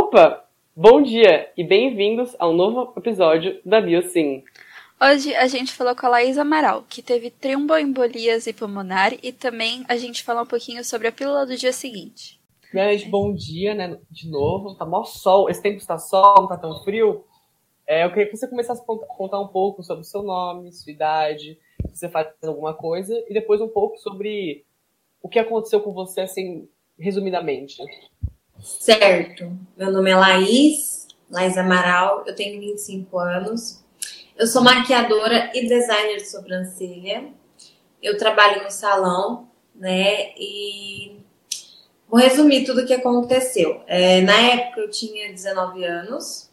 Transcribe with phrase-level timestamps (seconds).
[0.00, 0.48] Opa!
[0.74, 4.42] Bom dia e bem-vindos ao novo episódio da BioSim.
[4.98, 9.98] Hoje a gente falou com a Laís Amaral, que teve tromboembolismo pulmonar e também a
[9.98, 12.40] gente falou um pouquinho sobre a pílula do dia seguinte.
[12.72, 13.98] Grande bom dia, né?
[14.10, 17.22] De novo, tá mó sol, esse tempo está sol, não tá tão frio.
[17.86, 20.92] É, eu queria que você começasse a contar um pouco sobre o seu nome, sua
[20.92, 21.58] idade,
[21.90, 24.64] se você faz alguma coisa, e depois um pouco sobre
[25.22, 26.66] o que aconteceu com você, assim,
[26.98, 27.82] resumidamente.
[28.62, 29.56] Certo.
[29.76, 33.82] Meu nome é Laís, Laís Amaral, eu tenho 25 anos.
[34.36, 37.28] Eu sou maquiadora e designer de sobrancelha.
[38.02, 40.32] Eu trabalho no salão, né?
[40.36, 41.20] E
[42.08, 43.82] vou resumir tudo o que aconteceu.
[43.86, 46.50] É, na época eu tinha 19 anos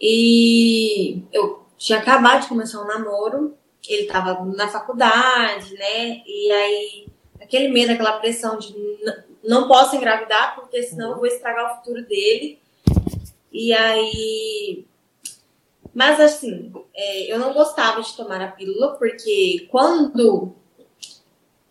[0.00, 3.56] e eu tinha acabado de começar um namoro.
[3.88, 6.22] Ele estava na faculdade, né?
[6.26, 7.06] E aí,
[7.40, 8.74] aquele medo, aquela pressão de
[9.46, 12.58] não posso engravidar, porque senão eu vou estragar o futuro dele.
[13.52, 14.86] E aí.
[15.94, 20.54] Mas assim, é, eu não gostava de tomar a pílula, porque quando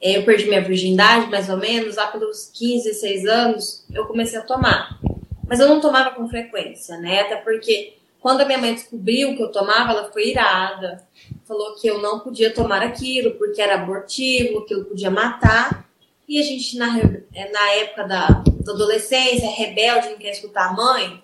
[0.01, 4.39] é, eu perdi minha virgindade, mais ou menos, lá pelos 15, 16 anos, eu comecei
[4.39, 4.99] a tomar.
[5.47, 7.21] Mas eu não tomava com frequência, né?
[7.21, 11.07] Até porque quando a minha mãe descobriu que eu tomava, ela foi irada.
[11.43, 15.87] Falou que eu não podia tomar aquilo, porque era abortivo, que eu podia matar.
[16.27, 16.97] E a gente, na,
[17.33, 21.21] é, na época da, da adolescência, rebelde, não quer escutar a mãe,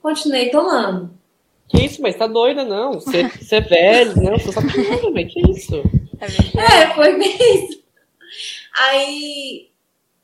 [0.00, 1.10] continuei tomando.
[1.68, 2.94] Que isso, mas tá doida, não.
[2.94, 5.28] Você, você é velho, não, você só tomando, velho.
[5.28, 5.82] Que isso?
[6.20, 7.82] É, é, foi mesmo.
[8.74, 9.70] Aí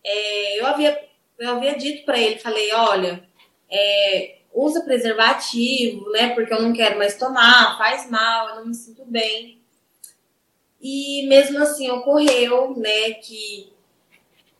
[0.04, 0.98] é, eu, havia,
[1.38, 3.22] eu havia dito para ele, falei, olha,
[3.70, 6.34] é, usa preservativo, né?
[6.34, 9.58] Porque eu não quero mais tomar, faz mal, eu não me sinto bem.
[10.80, 13.72] E mesmo assim ocorreu, né, que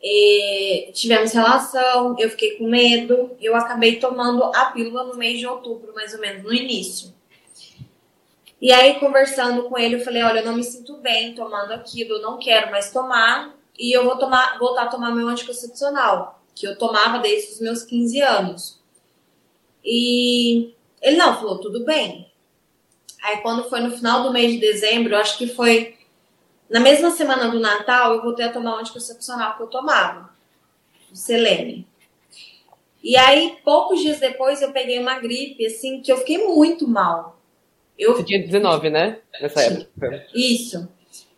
[0.03, 5.47] é, tivemos relação, eu fiquei com medo, eu acabei tomando a pílula no mês de
[5.47, 7.13] outubro, mais ou menos, no início.
[8.61, 12.17] E aí, conversando com ele, eu falei: Olha, eu não me sinto bem tomando aquilo,
[12.17, 16.67] eu não quero mais tomar, e eu vou tomar, voltar a tomar meu anticoncepcional, que
[16.67, 18.81] eu tomava desde os meus 15 anos.
[19.85, 22.29] E ele não, falou: Tudo bem.
[23.23, 25.98] Aí, quando foi no final do mês de dezembro, eu acho que foi
[26.69, 30.31] na mesma semana do Natal, eu voltei a tomar o anticoncepcional que eu tomava,
[31.11, 31.87] o Selene.
[33.03, 37.41] E aí, poucos dias depois, eu peguei uma gripe, assim, que eu fiquei muito mal.
[37.97, 38.15] Eu...
[38.15, 39.19] Você tinha 19, né?
[39.41, 40.27] Nessa época.
[40.35, 40.89] Isso.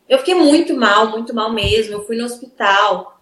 [0.09, 1.93] Eu fiquei muito mal, muito mal mesmo.
[1.93, 3.21] Eu fui no hospital.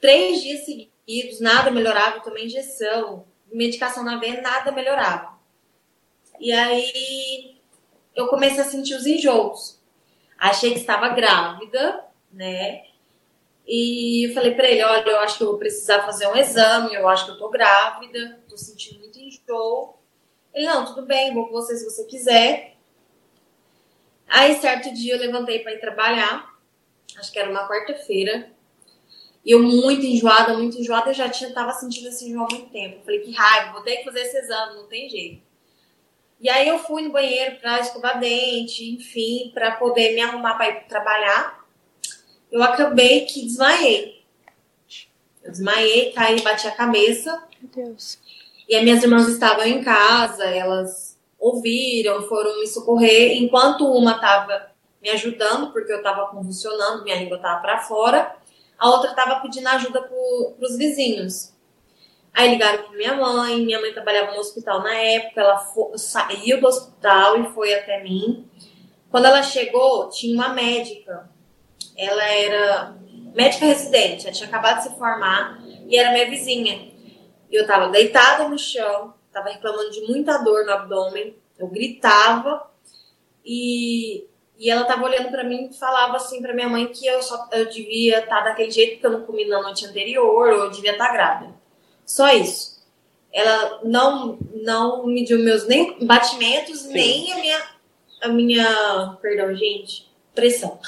[0.00, 2.16] Três dias seguidos, nada melhorava.
[2.16, 5.34] Eu tomei injeção, medicação na veia, nada melhorava.
[6.40, 7.56] E aí,
[8.16, 9.78] eu comecei a sentir os enjoos.
[10.38, 12.84] Achei que estava grávida, né?
[13.66, 16.94] E eu falei para ele: olha, eu acho que eu vou precisar fazer um exame,
[16.94, 19.98] eu acho que eu tô grávida, tô sentindo muito enjoo.
[20.52, 22.76] Ele: não, tudo bem, vou com você se você quiser.
[24.28, 26.54] Aí, certo dia, eu levantei para ir trabalhar,
[27.18, 28.50] acho que era uma quarta-feira,
[29.44, 32.70] e eu muito enjoada, muito enjoada, eu já tinha, tava sentindo esse enjoo há muito
[32.70, 32.96] tempo.
[32.98, 35.42] Eu falei: que raiva, vou ter que fazer esse exame, não tem jeito.
[36.44, 40.68] E aí eu fui no banheiro para escovar dente, enfim, para poder me arrumar para
[40.68, 41.64] ir trabalhar.
[42.52, 44.22] Eu acabei que desmaiei.
[45.42, 47.42] Eu desmaiei, caí, bati a cabeça.
[47.58, 48.18] Meu Deus.
[48.68, 54.70] E as minhas irmãs estavam em casa, elas ouviram, foram me socorrer, enquanto uma estava
[55.00, 58.36] me ajudando, porque eu estava convulsionando, minha língua estava para fora,
[58.78, 61.53] a outra estava pedindo ajuda para os vizinhos.
[62.34, 65.56] Aí ligaram para minha mãe, minha mãe trabalhava no hospital na época, ela
[65.96, 68.50] saiu do hospital e foi até mim.
[69.08, 71.30] Quando ela chegou, tinha uma médica.
[71.96, 72.96] Ela era
[73.32, 76.90] médica residente, ela tinha acabado de se formar e era minha vizinha.
[77.52, 82.68] Eu estava deitada no chão, estava reclamando de muita dor no abdômen, eu gritava
[83.44, 84.26] e,
[84.58, 87.48] e ela estava olhando para mim e falava assim para minha mãe que eu só
[87.52, 90.70] eu devia estar tá daquele jeito porque eu não comi na noite anterior ou eu
[90.70, 91.63] devia estar tá grávida.
[92.06, 92.82] Só isso.
[93.32, 96.92] Ela não, não mediu meus nem batimentos, Sim.
[96.92, 97.62] nem a minha,
[98.22, 99.18] a minha.
[99.20, 100.08] Perdão, gente.
[100.34, 100.78] Pressão.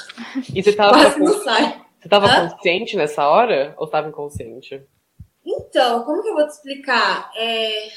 [0.53, 1.81] E você tava, Quase não sai.
[1.99, 4.81] Você tava consciente nessa hora ou tava inconsciente?
[5.45, 7.31] Então, como que eu vou te explicar?
[7.35, 7.89] É...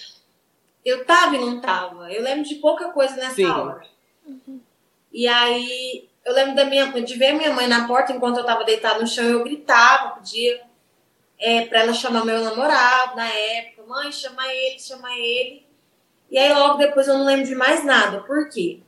[0.84, 2.10] Eu tava e não tava.
[2.12, 3.46] Eu lembro de pouca coisa nessa Sim.
[3.46, 3.82] hora.
[4.26, 4.60] Uhum.
[5.12, 8.64] E aí, eu lembro da minha, de ver minha mãe na porta enquanto eu tava
[8.64, 10.60] deitada no chão, eu gritava, pedia
[11.40, 13.82] é, para ela chamar meu namorado na época.
[13.88, 15.66] Mãe, chama ele, chama ele.
[16.30, 18.20] E aí logo depois eu não lembro de mais nada.
[18.20, 18.80] Por quê?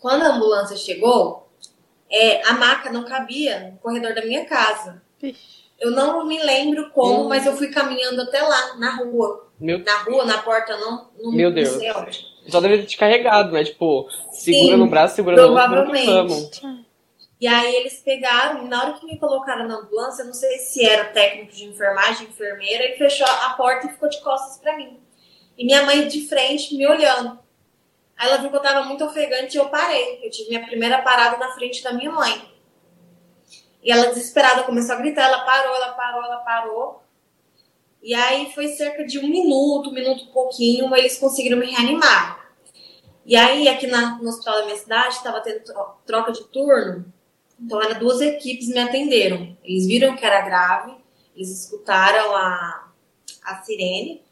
[0.00, 1.48] Quando a ambulância chegou,
[2.10, 5.02] é, a maca não cabia no corredor da minha casa.
[5.78, 7.28] Eu não me lembro como, hum.
[7.28, 9.48] mas eu fui caminhando até lá, na rua.
[9.58, 11.76] Meu, na rua, na porta, não, não Meu Deus.
[11.96, 12.26] onde.
[12.48, 13.64] só deve ter te carregado, né?
[13.64, 16.83] Tipo, segura Sim, no braço, segura no outro, provavelmente.
[17.44, 20.82] E aí eles pegaram, na hora que me colocaram na ambulância, eu não sei se
[20.82, 24.98] era técnico de enfermagem, enfermeira, ele fechou a porta e ficou de costas pra mim.
[25.58, 27.38] E minha mãe de frente me olhando.
[28.16, 30.24] Aí ela viu que eu tava muito ofegante e eu parei.
[30.24, 32.50] Eu tive minha primeira parada na frente da minha mãe.
[33.82, 37.02] E ela desesperada começou a gritar, ela parou, ela parou, ela parou.
[38.02, 42.42] E aí foi cerca de um minuto, um minuto e pouquinho, eles conseguiram me reanimar.
[43.26, 47.12] E aí, aqui na- no hospital da minha cidade, estava tendo tro- troca de turno.
[47.60, 49.56] Então, eram duas equipes me atenderam.
[49.62, 50.94] Eles viram que era grave,
[51.34, 52.92] eles escutaram a,
[53.44, 54.22] a sirene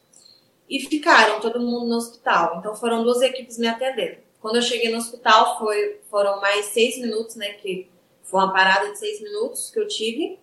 [0.69, 2.57] e ficaram todo mundo no hospital.
[2.59, 4.19] Então, foram duas equipes me atendendo.
[4.41, 7.53] Quando eu cheguei no hospital, foi, foram mais seis minutos, né?
[7.55, 7.89] Que
[8.23, 10.39] foi uma parada de seis minutos que eu tive.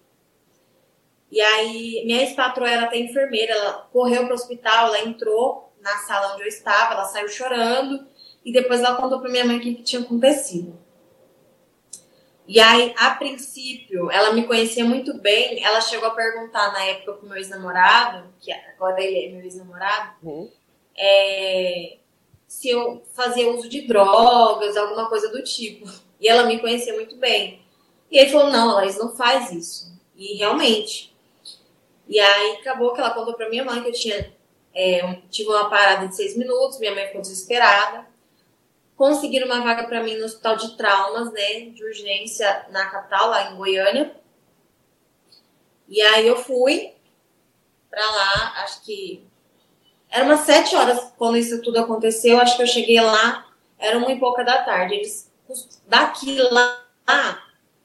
[1.31, 5.97] E aí, minha ex-patroa era até enfermeira, ela correu para o hospital, ela entrou na
[5.99, 8.05] sala onde eu estava, ela saiu chorando
[8.43, 10.77] e depois ela contou para minha mãe o que, que tinha acontecido.
[12.49, 17.13] E aí, a princípio, ela me conhecia muito bem, ela chegou a perguntar na época
[17.13, 20.49] pro meu ex-namorado, que agora ele é meu ex-namorado, Uhum.
[20.97, 21.97] é,
[22.47, 25.87] se eu fazia uso de drogas, alguma coisa do tipo.
[26.19, 27.61] E ela me conhecia muito bem.
[28.09, 29.93] E ele falou, não, Laís, não faz isso.
[30.15, 31.15] E realmente.
[32.07, 34.33] E aí acabou que ela contou pra minha mãe que eu tinha
[34.73, 38.07] é, tive uma parada de seis minutos, minha mãe ficou desesperada.
[38.99, 43.49] Conseguiram uma vaga pra mim no hospital de traumas, né, de urgência na capital, lá
[43.49, 44.13] em Goiânia.
[45.87, 46.91] E aí eu fui
[47.89, 49.23] pra lá, acho que
[50.09, 52.41] era umas sete horas quando isso tudo aconteceu.
[52.41, 53.47] Acho que eu cheguei lá,
[53.77, 54.95] era uma e pouca da tarde.
[54.95, 55.31] Eles,
[55.87, 56.83] daqui lá,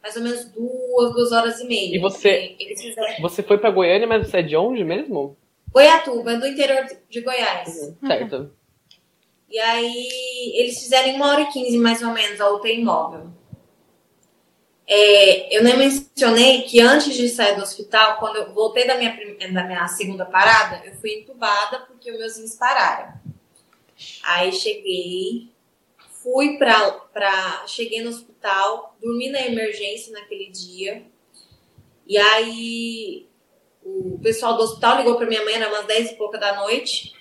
[0.02, 1.94] mais ou menos duas, duas horas e meia.
[1.94, 3.22] E você- fizeram.
[3.22, 5.37] Você foi pra Goiânia, mas você é de onde mesmo?
[5.70, 7.69] Goiatuba, é do interior de Goiás.
[8.02, 8.08] Uhum.
[8.08, 8.52] Certo.
[9.49, 13.31] E aí, eles fizeram uma hora e quinze, mais ou menos, a UTI móvel.
[14.87, 19.14] É, eu nem mencionei que antes de sair do hospital, quando eu voltei da minha,
[19.17, 23.14] prim- da minha segunda parada, eu fui entubada porque os meus rins pararam.
[24.25, 25.49] Aí cheguei,
[26.23, 27.64] fui pra, pra.
[27.67, 31.02] Cheguei no hospital, dormi na emergência naquele dia.
[32.06, 33.26] E aí
[33.82, 37.14] o pessoal do hospital ligou pra minha mãe, era umas 10 e pouca da noite.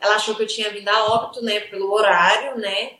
[0.00, 2.98] Ela achou que eu tinha vindo a óbito, né, pelo horário, né?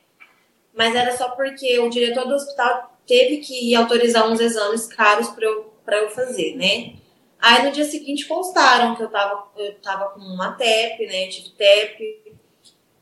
[0.75, 5.45] Mas era só porque o diretor do hospital teve que autorizar uns exames caros para
[5.45, 6.95] eu, pra eu fazer, né?
[7.41, 11.29] Aí no dia seguinte constaram que eu tava, eu tava com uma TEP, né?
[11.29, 12.37] Tive TEP.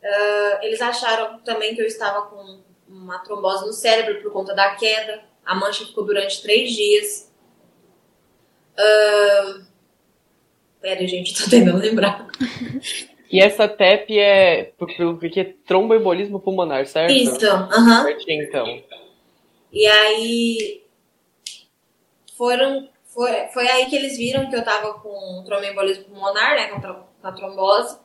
[0.02, 4.74] Ah, eles acharam também que eu estava com uma trombose no cérebro por conta da
[4.74, 5.24] queda.
[5.44, 7.32] A mancha ficou durante três dias.
[8.78, 9.60] Ah,
[10.80, 12.28] Pera, gente, tô tentando lembrar.
[13.30, 17.12] E essa TEP é por- pelo que é tromboembolismo pulmonar, certo?
[17.12, 18.04] Isso, aham.
[18.04, 18.82] Certinho, então.
[19.72, 20.82] E aí
[22.36, 26.80] foram foi, foi aí que eles viram que eu tava com tromboembolismo pulmonar, né, com,
[26.80, 27.98] com a trombose.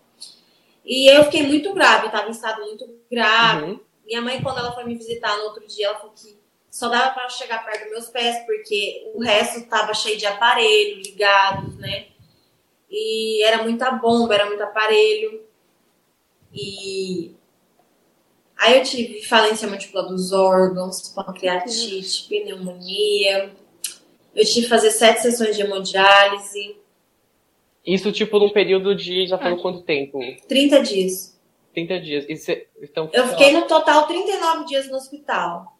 [0.85, 3.65] E eu fiquei muito grave, eu tava em estado muito grave.
[3.65, 3.79] Uhum.
[4.05, 6.39] Minha mãe, quando ela foi me visitar no outro dia, ela falou que
[6.69, 11.01] só dava para chegar perto dos meus pés, porque o resto tava cheio de aparelho
[11.01, 12.07] ligados, né?
[12.91, 15.41] E era muita bomba, era muito aparelho.
[16.53, 17.31] E
[18.57, 23.51] aí eu tive falência múltipla dos órgãos, pancreatite, pneumonia.
[24.35, 26.75] Eu tive que fazer sete sessões de hemodiálise,
[27.85, 29.25] Isso, tipo, num período de.
[29.27, 30.19] Já falou quanto tempo?
[30.47, 31.35] 30 dias.
[31.73, 32.25] 30 dias.
[32.29, 35.77] E, você- então, Eu fiquei no total 39 dias no hospital.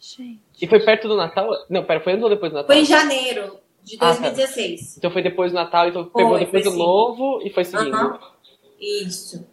[0.00, 0.40] Gente.
[0.62, 1.50] e foi perto do Natal?
[1.68, 2.68] Não, pera, foi antes ou depois do Natal?
[2.68, 4.06] Foi em janeiro de Ah, tá.
[4.30, 4.96] 2016.
[4.98, 6.78] Então foi depois do Natal, então pegou Foi, depois foi do sim.
[6.78, 8.20] novo e foi seguindo.
[8.80, 9.46] Isso.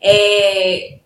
[0.00, 0.98] É...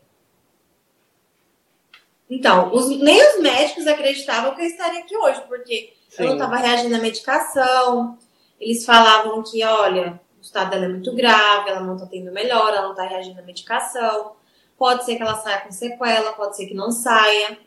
[2.28, 6.38] Então, os- nem os médicos acreditavam que eu estaria aqui hoje, porque eu não Sim.
[6.38, 8.19] estava reagindo à medicação.
[8.61, 12.69] Eles falavam que, olha, o estado dela é muito grave, ela não está tendo melhor,
[12.69, 14.33] ela não está reagindo à medicação.
[14.78, 17.59] Pode ser que ela saia com sequela, pode ser que não saia.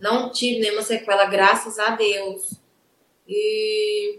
[0.00, 2.54] Não tive nenhuma sequela, graças a Deus.
[3.26, 4.18] E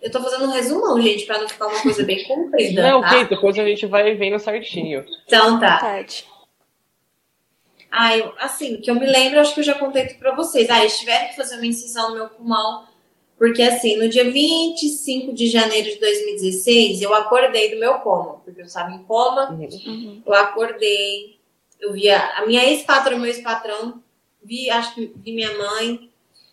[0.00, 2.82] eu tô fazendo um resumão, gente, pra não ficar uma coisa bem comprida.
[2.82, 3.08] Não, tá?
[3.08, 5.04] ok, depois a gente vai vendo certinho.
[5.26, 5.78] Então tá.
[5.78, 6.26] Tarde.
[7.90, 10.70] Ah, eu, assim, que eu me lembro, acho que eu já contei tudo pra vocês.
[10.70, 12.86] Ah, eles tiveram que fazer uma incisão no meu pulmão,
[13.36, 18.62] porque assim, no dia 25 de janeiro de 2016, eu acordei do meu coma, porque
[18.62, 20.22] eu estava em coma, Uhum.
[20.24, 21.38] eu acordei,
[21.78, 24.02] eu via a minha ex-patrão, meu ex-patrão,
[24.42, 26.10] vi, acho que vi minha mãe,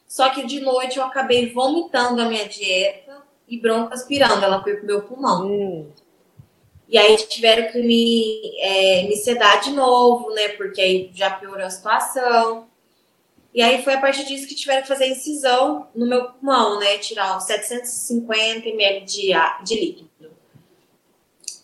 [0.10, 4.88] só que de noite eu acabei vomitando a minha dieta e broncoaspirando, ela foi pro
[4.88, 5.46] meu pulmão.
[5.46, 5.92] Hum,
[6.88, 10.50] E aí tiveram que me, é, me sedar de novo, né?
[10.50, 12.68] Porque aí já piorou a situação.
[13.54, 16.98] E aí foi a partir disso que tiveram que fazer incisão no meu pulmão, né?
[16.98, 19.32] Tirar uns 750 ml de,
[19.64, 20.32] de líquido.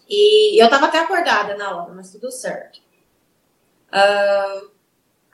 [0.07, 2.79] E eu tava até acordada na hora, mas tudo certo.
[3.89, 4.74] Uh...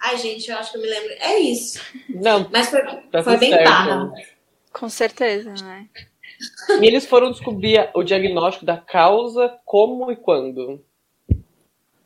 [0.02, 1.12] Ai, gente, eu acho que eu me lembro.
[1.20, 1.80] É isso.
[2.10, 2.50] Não.
[2.52, 2.82] Mas foi,
[3.12, 4.28] tá foi bem tarde.
[4.74, 5.88] Com certeza, né?
[6.82, 10.84] E eles foram descobrir o diagnóstico da causa, como e quando?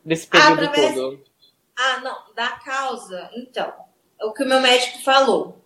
[0.04, 0.94] Desse período Através...
[0.94, 1.24] todo.
[1.74, 3.30] Ah, não, da causa.
[3.34, 3.72] Então,
[4.20, 5.62] é o que o meu médico falou.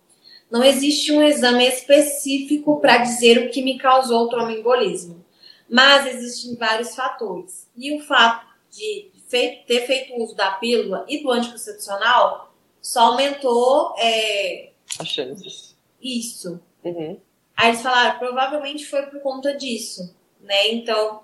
[0.49, 5.23] Não existe um exame específico para dizer o que me causou o tromboembolismo,
[5.69, 7.69] mas existem vários fatores.
[7.75, 14.71] E o fato de ter feito uso da pílula e do anticoncepcional só aumentou é...
[14.99, 15.75] as chances.
[16.01, 16.59] Isso.
[16.83, 17.19] Uhum.
[17.55, 20.71] Aí eles falaram, provavelmente foi por conta disso, né?
[20.71, 21.23] Então,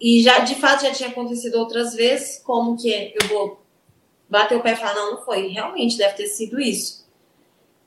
[0.00, 3.62] e já de fato já tinha acontecido outras vezes, como que eu vou
[4.28, 7.08] bater o pé e falar, não, não foi, realmente deve ter sido isso.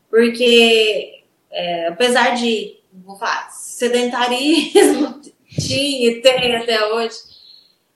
[0.10, 7.30] Porque, é, apesar de, vou falar, sedentarismo tinha e tem até hoje,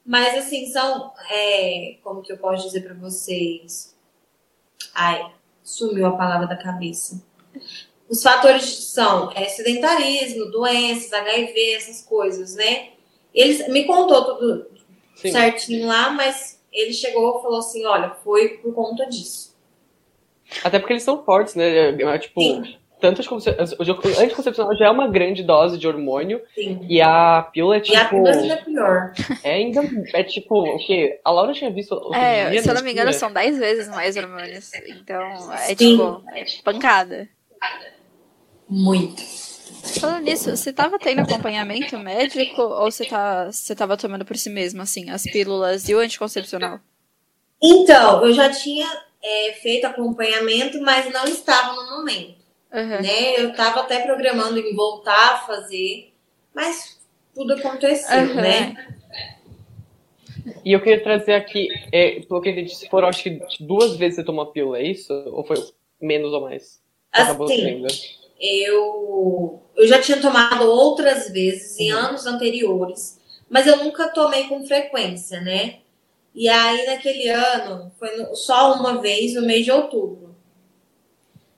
[0.05, 3.95] mas assim, são, é, como que eu posso dizer para vocês?
[4.93, 5.31] Ai,
[5.63, 7.23] sumiu a palavra da cabeça.
[8.07, 12.89] Os fatores são é, sedentarismo, doenças, HIV, essas coisas, né?
[13.33, 14.67] Ele me contou tudo
[15.15, 15.31] Sim.
[15.31, 19.55] certinho lá, mas ele chegou e falou assim: olha, foi por conta disso.
[20.63, 21.67] Até porque eles são fortes, né?
[21.67, 22.77] É, é, tipo, Sim.
[22.99, 26.41] Tanto o anticoncepcional já é uma grande dose de hormônio.
[26.53, 26.85] Sim.
[26.89, 27.93] E a pílula é tipo.
[27.93, 29.13] E a tipo pílula ainda é pior.
[29.43, 29.81] É ainda.
[30.13, 31.19] É tipo, o quê?
[31.23, 32.13] A Laura tinha visto.
[32.13, 34.71] É, dia, se eu não me engano, são 10 vezes mais hormônios.
[34.87, 35.75] Então, é Sim.
[35.75, 37.27] tipo, é pancada.
[38.67, 39.21] Muito.
[39.99, 44.49] Falando nisso, você estava tendo acompanhamento médico ou você, tá, você tava tomando por si
[44.49, 46.79] mesmo, assim, as pílulas e o anticoncepcional?
[47.61, 48.87] Então, eu já tinha
[49.23, 52.44] é, feito acompanhamento, mas não estava no momento.
[52.75, 53.01] Uhum.
[53.01, 53.39] Né?
[53.39, 56.11] Eu estava até programando em voltar a fazer,
[56.53, 56.99] mas
[57.33, 58.35] tudo aconteceu, uhum.
[58.35, 58.95] né?
[60.63, 64.17] E eu queria trazer aqui, é, pelo que eu entendi, foram acho que duas vezes
[64.17, 65.13] você tomou a pílula, é isso?
[65.27, 65.57] Ou foi
[66.01, 66.81] menos ou mais?
[67.11, 67.85] Assim,
[68.39, 71.99] eu, eu já tinha tomado outras vezes em uhum.
[71.99, 75.79] anos anteriores, mas eu nunca tomei com frequência, né?
[76.33, 80.24] E aí, naquele ano, foi no, só uma vez no mês de outubro.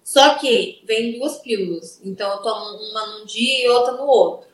[0.08, 2.02] Só que vem duas pílulas.
[2.02, 4.48] Então, eu tomo uma num dia e outra no outro.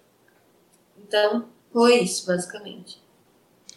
[0.97, 2.99] Então, foi isso, basicamente.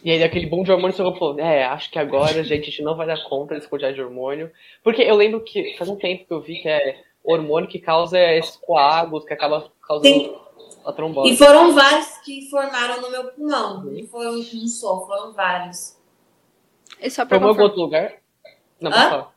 [0.03, 2.81] E aí, aquele bom de hormônio, você falou, é, acho que agora, gente, a gente
[2.81, 4.51] não vai dar conta desse quantidade de hormônio.
[4.83, 8.17] Porque eu lembro que faz um tempo que eu vi que é hormônio que causa
[8.17, 10.35] esses coágulos, que acaba causando Sim.
[10.83, 11.31] a trombose.
[11.31, 13.85] E foram vários que formaram no meu pulmão.
[13.85, 13.99] Uhum.
[13.99, 15.95] Não foi um só, foram vários.
[16.99, 18.15] E só pra Tomou em outro lugar?
[18.81, 19.36] Não, pode falar.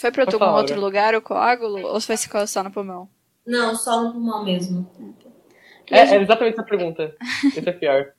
[0.00, 1.86] Foi pra algum outro lugar o coágulo?
[1.86, 2.16] Ou foi
[2.46, 3.06] só no pulmão?
[3.46, 4.90] Não, só no pulmão mesmo.
[5.90, 7.14] É, é exatamente essa pergunta.
[7.44, 8.12] Esse é pior.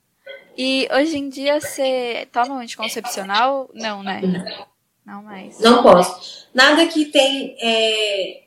[0.56, 3.68] E hoje em dia você toma um anticoncepcional?
[3.74, 4.22] Não, né?
[5.04, 5.60] Não mais.
[5.60, 6.48] Não posso.
[6.54, 8.44] Nada que tem é,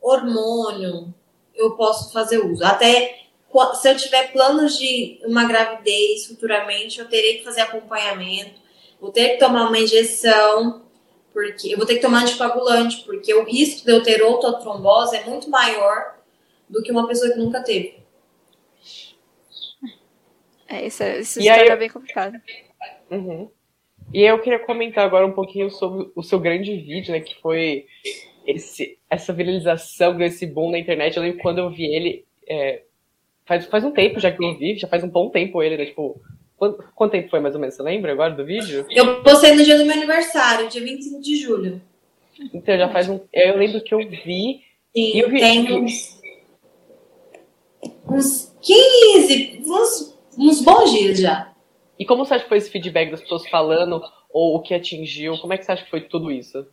[0.00, 1.14] hormônio,
[1.54, 2.64] eu posso fazer uso.
[2.64, 3.16] Até
[3.74, 8.60] se eu tiver planos de uma gravidez futuramente, eu terei que fazer acompanhamento,
[9.00, 10.81] vou ter que tomar uma injeção,
[11.32, 15.16] porque eu vou ter que tomar anticoagulante, porque o risco de eu ter outra trombose
[15.16, 16.16] é muito maior
[16.68, 18.02] do que uma pessoa que nunca teve.
[20.68, 22.40] É, isso, é, isso é bem complicado.
[23.10, 23.50] Uhum.
[24.12, 27.86] E eu queria comentar agora um pouquinho sobre o seu grande vídeo, né, que foi
[28.46, 32.24] esse, essa viralização desse boom na internet, eu lembro quando eu vi ele.
[32.46, 32.82] É,
[33.44, 35.86] faz, faz um tempo já que eu vi, já faz um bom tempo ele, né?
[35.86, 36.20] Tipo,
[36.62, 37.74] quanto, quanto tempo foi mais ou menos?
[37.74, 38.86] Você lembra agora do vídeo?
[38.88, 41.82] Eu postei no dia do meu aniversário, dia 25 de julho.
[42.54, 43.20] Então já faz um.
[43.32, 44.62] Eu lembro que eu vi.
[44.94, 46.22] Sim, eu vi, tem uns,
[48.08, 51.52] uns 15, uns, uns bons dias já.
[51.98, 54.00] E como você acha que foi esse feedback das pessoas falando,
[54.30, 55.38] ou o que atingiu?
[55.38, 56.64] Como é que você acha que foi tudo isso?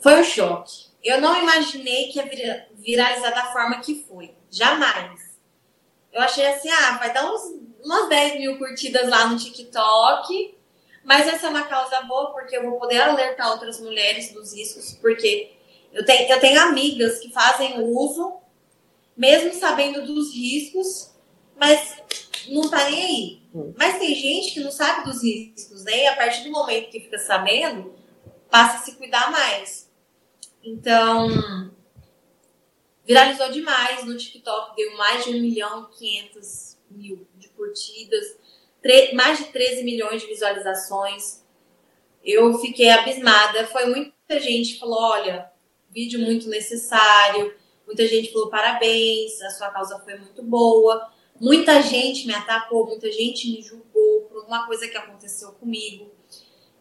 [0.00, 0.90] Foi um choque.
[1.02, 4.32] Eu não imaginei que ia viralizar da forma que foi.
[4.50, 5.29] Jamais.
[6.12, 10.54] Eu achei assim, ah, vai dar uns, umas 10 mil curtidas lá no TikTok.
[11.04, 14.92] Mas essa é uma causa boa, porque eu vou poder alertar outras mulheres dos riscos,
[15.00, 15.52] porque
[15.92, 18.34] eu tenho, eu tenho amigas que fazem uso,
[19.16, 21.10] mesmo sabendo dos riscos,
[21.56, 21.96] mas
[22.48, 23.42] não tá nem aí.
[23.76, 26.04] Mas tem gente que não sabe dos riscos, né?
[26.04, 27.94] E a partir do momento que fica sabendo,
[28.50, 29.90] passa a se cuidar mais.
[30.62, 31.28] Então,
[33.10, 38.38] viralizou demais no TikTok, deu mais de 1 milhão e 500 mil de curtidas.
[39.14, 41.44] mais de 13 milhões de visualizações.
[42.24, 43.66] Eu fiquei abismada.
[43.66, 45.50] Foi muita gente falou: olha,
[45.90, 47.52] vídeo muito necessário.
[47.84, 51.10] Muita gente falou parabéns, a sua causa foi muito boa.
[51.40, 56.12] Muita gente me atacou, muita gente me julgou por uma coisa que aconteceu comigo.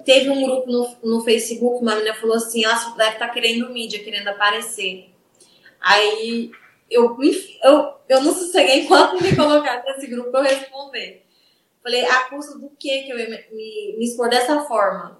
[0.05, 3.67] Teve um grupo no, no Facebook, uma menina falou assim: ela deve estar tá querendo
[3.71, 5.09] mídia, querendo aparecer.
[5.81, 6.51] Aí
[6.89, 7.17] eu,
[7.63, 11.25] eu, eu não sosseguei enquanto me colocar nesse grupo eu responder.
[11.81, 15.19] Falei, a custa do que que eu ia me, me expor dessa forma?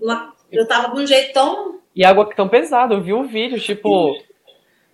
[0.00, 1.80] Uma, eu tava de um jeito tão.
[1.94, 4.16] E água tão pesada, eu vi o vídeo, tipo.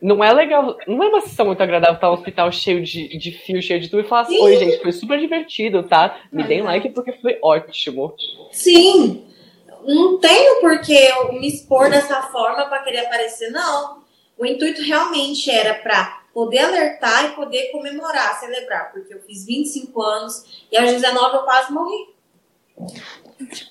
[0.00, 3.30] Não é legal, não é uma sessão muito agradável estar no hospital cheio de, de
[3.32, 6.20] fio, cheio de tudo e falar assim, oi gente, foi super divertido, tá?
[6.30, 8.14] Me deem like porque foi ótimo.
[8.52, 9.24] Sim,
[9.86, 14.04] não tenho por que eu me expor dessa forma para querer aparecer, não.
[14.38, 20.02] O intuito realmente era para poder alertar e poder comemorar, celebrar, porque eu fiz 25
[20.02, 22.14] anos e aos 19 eu quase morri.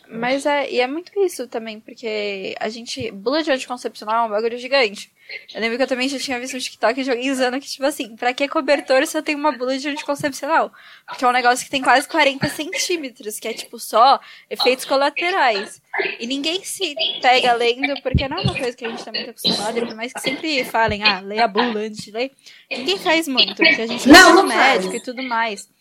[0.08, 3.12] Mas é, e é muito isso também, porque a gente.
[3.12, 5.12] Bula de anticoncepcional é um bagulho gigante.
[5.54, 7.84] Eu lembro que eu também já tinha visto um TikTok de alguém usando que, tipo
[7.84, 10.72] assim, pra que cobertor se eu tenho uma bula de anticoncepcional?
[11.08, 14.20] Porque é um negócio que tem quase 40 centímetros, que é tipo só
[14.50, 15.82] efeitos colaterais.
[16.20, 19.32] E ninguém se pega lendo, porque não é uma coisa que a gente tá muito
[19.32, 22.32] acostumado, por mais que sempre falem, ah, leia a bula antes de ler.
[22.70, 25.02] Ninguém faz muito, porque a gente não, no médico faz.
[25.02, 25.75] e tudo mais.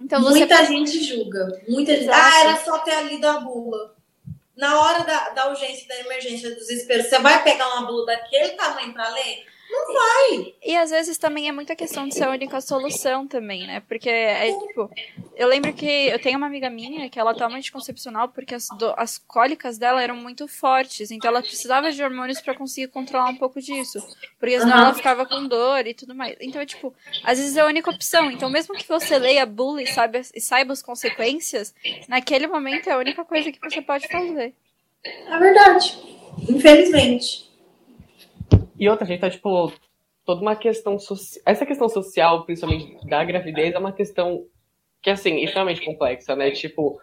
[0.00, 1.62] Então, muita gente julga.
[1.68, 2.10] Muita gente.
[2.10, 3.94] Ah, era só ter lido a bula.
[4.56, 8.50] Na hora da, da urgência, da emergência, do desespero, você vai pegar uma bula daquele
[8.50, 9.44] tamanho para ler?
[9.70, 10.54] Não vai.
[10.64, 13.80] E às vezes também é muita questão de ser a única solução também, né?
[13.88, 14.90] Porque é tipo,
[15.34, 18.94] eu lembro que eu tenho uma amiga minha que ela toma anticoncepcional porque as, do,
[18.96, 23.36] as cólicas dela eram muito fortes, então ela precisava de hormônios para conseguir controlar um
[23.36, 23.98] pouco disso,
[24.38, 24.82] porque senão uhum.
[24.84, 26.36] ela ficava com dor e tudo mais.
[26.40, 26.94] Então é tipo,
[27.24, 28.30] às vezes é a única opção.
[28.30, 31.74] Então mesmo que você leia a bula e saiba, e saiba as consequências,
[32.08, 34.54] naquele momento é a única coisa que você pode fazer.
[35.04, 35.98] É verdade.
[36.48, 37.45] Infelizmente.
[38.78, 39.72] E outra, gente tá, tipo,
[40.24, 41.42] toda uma questão social.
[41.46, 44.44] Essa questão social, principalmente da gravidez, é uma questão
[45.02, 46.50] que, assim, extremamente complexa, né?
[46.50, 46.98] Tipo,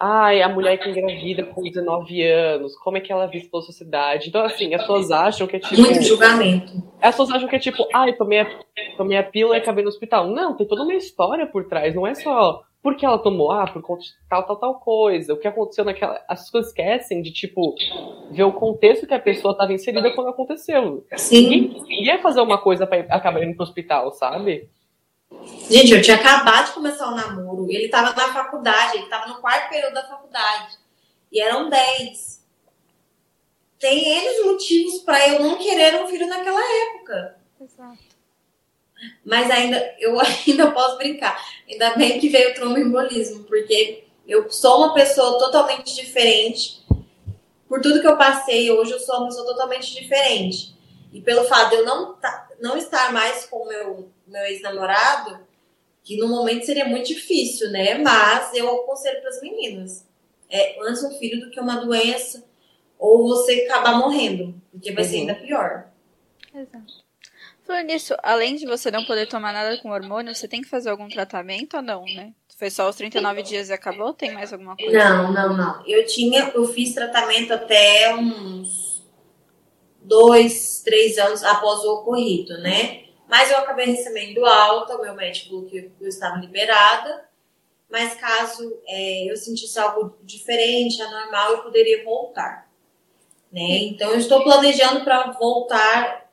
[0.00, 3.62] ai, a mulher que engravida com 19 anos, como é que ela é vista pela
[3.62, 4.28] sociedade?
[4.28, 5.80] Então, assim, as pessoas acham que é tipo.
[5.80, 6.72] Muito julgamento.
[7.02, 8.60] As pessoas acham que é tipo, ai, tomei a,
[8.96, 10.28] tomei a pílula e acabei no hospital.
[10.28, 13.82] Não, tem toda uma história por trás, não é só porque ela tomou, ah, por
[13.82, 16.22] conta de tal, tal, tal coisa, o que aconteceu naquela.
[16.28, 17.74] As pessoas esquecem de, tipo,
[18.30, 21.04] ver o contexto que a pessoa estava inserida quando aconteceu.
[21.16, 21.48] Sim.
[21.48, 24.68] Ninguém ia fazer uma coisa para acabar indo pro hospital, sabe?
[25.68, 29.40] Gente, eu tinha acabado de começar o namoro, ele estava na faculdade, ele estava no
[29.40, 30.78] quarto período da faculdade,
[31.30, 32.46] e eram 10.
[33.78, 37.38] Tem eles motivos para eu não querer um filho naquela época.
[37.60, 38.17] Exato.
[39.24, 41.40] Mas ainda, eu ainda posso brincar.
[41.68, 46.84] Ainda bem que veio o tromboembolismo, porque eu sou uma pessoa totalmente diferente.
[47.68, 50.76] Por tudo que eu passei, hoje eu sou uma pessoa totalmente diferente.
[51.12, 52.16] E pelo fato de eu não,
[52.60, 55.38] não estar mais com o meu, meu ex-namorado,
[56.02, 57.98] que no momento seria muito difícil, né?
[57.98, 60.06] Mas eu aconselho para as meninas.
[60.50, 62.44] É, antes um filho do que uma doença
[62.98, 65.10] ou você acabar morrendo, porque vai uhum.
[65.10, 65.88] ser ainda pior.
[66.54, 66.97] Exato.
[67.68, 70.88] Falando nisso, além de você não poder tomar nada com hormônio, você tem que fazer
[70.88, 72.32] algum tratamento ou não, né?
[72.58, 74.14] Foi só os 39 dias e acabou?
[74.14, 74.98] Tem mais alguma coisa?
[74.98, 75.86] Não, não, não.
[75.86, 79.06] Eu tinha, eu fiz tratamento até uns
[80.00, 83.02] dois, três anos após o ocorrido, né?
[83.28, 87.28] Mas eu acabei recebendo alta, o meu médico falou que eu estava liberada.
[87.90, 92.66] Mas caso é, eu sentisse algo diferente, anormal, eu poderia voltar.
[93.52, 93.82] Né?
[93.82, 96.27] Então, eu estou planejando para voltar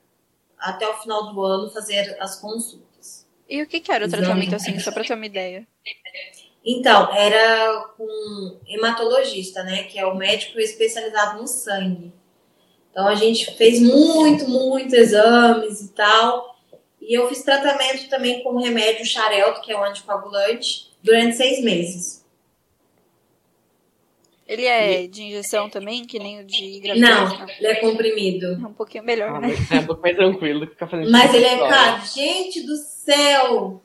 [0.58, 3.26] até o final do ano fazer as consultas.
[3.48, 5.66] E o que, que era o tratamento assim, só para ter uma ideia?
[6.64, 12.12] Então, era com hematologista, né, que é o médico especializado no sangue.
[12.90, 16.56] Então a gente fez muito, muito exames e tal.
[17.00, 21.62] E eu fiz tratamento também com o remédio Xarelto, que é o anticoagulante, durante seis
[21.62, 22.25] meses.
[24.46, 27.10] Ele é de injeção também, que nem o de gravidez?
[27.10, 28.46] Não, não, ele é comprimido.
[28.46, 29.48] É um pouquinho melhor, ah, né?
[29.72, 32.06] É um pouco mais tranquilo ficar fazendo Mas ele é caro.
[32.06, 33.82] Gente do céu!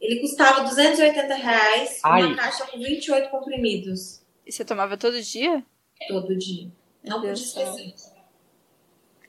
[0.00, 2.22] Ele custava 280 reais, Ai.
[2.22, 4.22] uma caixa com 28 comprimidos.
[4.46, 5.64] E você tomava todo dia?
[6.06, 6.70] Todo dia.
[7.04, 7.94] Não podia esquecer.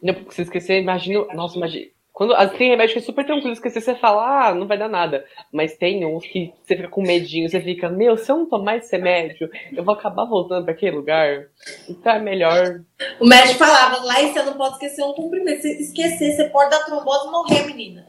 [0.02, 1.26] Não, porque você esquecer, imagina.
[1.34, 1.88] Nossa, imagina.
[2.20, 5.24] Quando, tem remédio que é super tranquilo esquecer, você fala, ah, não vai dar nada.
[5.54, 8.76] Mas tem uns que você fica com medinho, você fica, meu, se eu não tomar
[8.76, 11.46] esse remédio, eu vou acabar voltando para aquele lugar.
[11.88, 12.82] Então é melhor.
[13.22, 15.62] O médico falava, lá você não pode esquecer um cumprimento.
[15.62, 18.06] Se esquecer, você pode dar trombose e morrer, menina.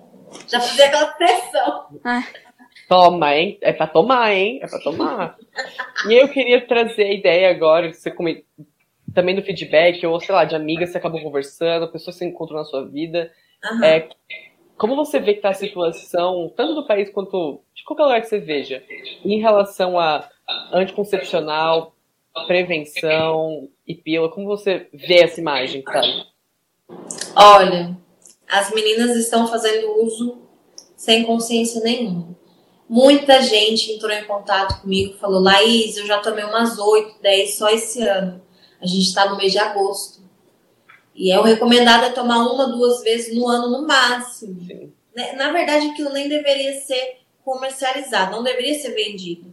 [0.49, 1.87] Já fazia aquela pressão.
[2.05, 2.25] Ah,
[2.89, 3.59] Toma, hein?
[3.61, 4.59] É pra tomar, hein?
[4.61, 5.37] É pra tomar.
[6.09, 8.45] e eu queria trazer a ideia agora, você come...
[9.15, 12.29] também do feedback, ou sei lá, de amigas que você acabou conversando, pessoas que você
[12.29, 13.31] encontrou na sua vida.
[13.65, 13.85] Uhum.
[13.85, 14.09] É,
[14.77, 18.29] como você vê que tá a situação, tanto do país quanto de qualquer lugar que
[18.29, 18.83] você veja,
[19.25, 20.29] em relação a
[20.73, 21.95] anticoncepcional,
[22.47, 26.27] prevenção e pílula, como você vê essa imagem, sabe?
[27.37, 27.97] Olha,
[28.49, 30.39] as meninas estão fazendo uso
[30.97, 32.37] sem consciência nenhuma.
[32.89, 37.69] Muita gente entrou em contato comigo, falou: Laís, eu já tomei umas 8, 10 só
[37.71, 38.43] esse ano.
[38.81, 40.21] A gente está no mês de agosto.
[41.15, 44.65] E é o recomendado é tomar uma, duas vezes no ano no máximo.
[44.65, 44.93] Sim.
[45.15, 49.53] Né, na verdade, aquilo nem deveria ser comercializado, não deveria ser vendido.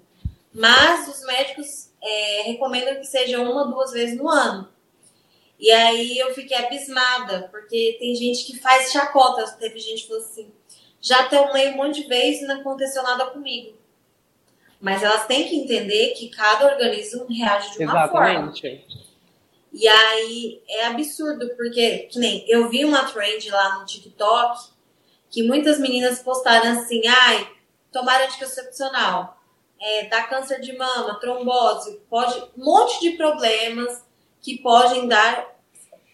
[0.54, 4.70] Mas os médicos é, recomendam que seja uma, duas vezes no ano.
[5.60, 9.46] E aí eu fiquei abismada, porque tem gente que faz chacota.
[9.60, 10.52] Teve gente que falou assim:
[11.02, 13.76] já tomei um monte de vezes e não aconteceu nada comigo.
[14.80, 18.62] Mas elas têm que entender que cada organismo reage de uma Exatamente.
[18.62, 19.07] forma.
[19.80, 24.70] E aí é absurdo, porque, que nem eu vi uma trend lá no TikTok
[25.30, 27.48] que muitas meninas postaram assim: ai,
[27.92, 29.40] tomar anticoncepcional,
[29.80, 32.40] é, dá câncer de mama, trombose, pode.
[32.58, 34.04] um monte de problemas
[34.42, 35.56] que podem dar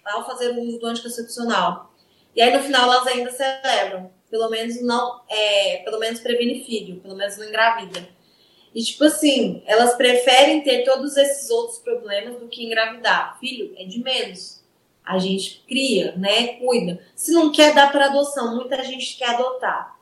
[0.04, 1.90] ao fazer o uso do anticoncepcional.
[2.36, 7.00] E aí no final elas ainda celebram, pelo menos não, é, pelo menos previne filho,
[7.00, 8.10] pelo menos não engravida.
[8.74, 13.38] E tipo assim, elas preferem ter todos esses outros problemas do que engravidar.
[13.40, 14.64] Filho é de menos.
[15.06, 16.56] A gente cria, né?
[16.60, 17.00] Cuida.
[17.16, 20.00] Se não quer dar para adoção, muita gente quer adotar.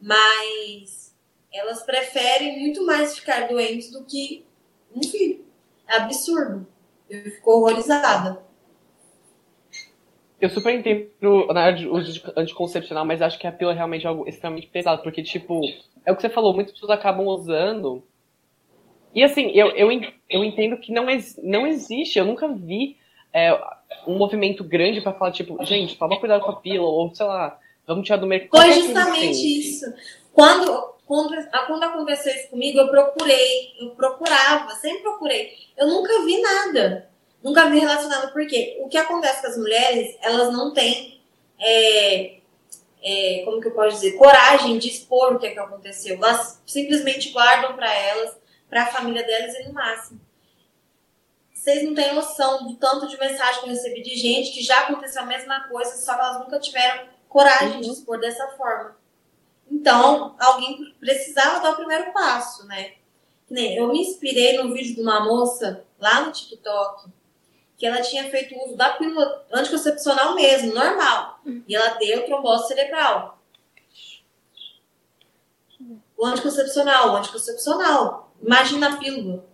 [0.00, 1.14] Mas
[1.52, 4.44] elas preferem muito mais ficar doentes do que
[4.94, 5.44] um filho.
[5.86, 6.66] É absurdo.
[7.10, 8.42] Eu fico horrorizada.
[10.40, 14.06] Eu super entendo na área de uso anticoncepcional, mas acho que a pílula é realmente
[14.06, 15.60] algo extremamente pesado, porque, tipo,
[16.04, 18.02] é o que você falou, muitas pessoas acabam usando.
[19.14, 19.88] E assim, eu, eu,
[20.28, 22.96] eu entendo que não, ex, não existe, eu nunca vi
[23.32, 23.52] é,
[24.06, 27.58] um movimento grande para falar, tipo, gente, toma cuidado com a pílula, ou sei lá,
[27.86, 28.62] vamos tirar do mercado.
[28.62, 29.86] Foi justamente isso.
[30.32, 31.34] Quando, quando,
[31.66, 35.50] quando aconteceu isso comigo, eu procurei, eu procurava, sempre procurei.
[35.76, 37.10] Eu nunca vi nada.
[37.42, 41.20] Nunca vi relacionado, porque o que acontece com as mulheres, elas não têm,
[41.58, 42.36] é,
[43.02, 46.16] é, como que eu posso dizer, coragem de expor o que, é que aconteceu.
[46.16, 48.36] Elas simplesmente guardam para elas,
[48.68, 50.20] para a família delas e no máximo.
[51.52, 54.80] Vocês não têm noção do tanto de mensagem que eu recebi de gente que já
[54.80, 57.80] aconteceu a mesma coisa, só que elas nunca tiveram coragem uhum.
[57.80, 58.96] de expor dessa forma.
[59.70, 62.94] Então, alguém precisava dar o primeiro passo, né?
[63.50, 67.10] Eu me inspirei no vídeo de uma moça lá no TikTok
[67.82, 71.40] que ela tinha feito uso da pílula anticoncepcional mesmo, normal.
[71.44, 71.64] Uhum.
[71.66, 73.42] E ela deu trombose cerebral.
[76.16, 78.32] O anticoncepcional, o anticoncepcional.
[78.40, 79.44] Imagina a pílula.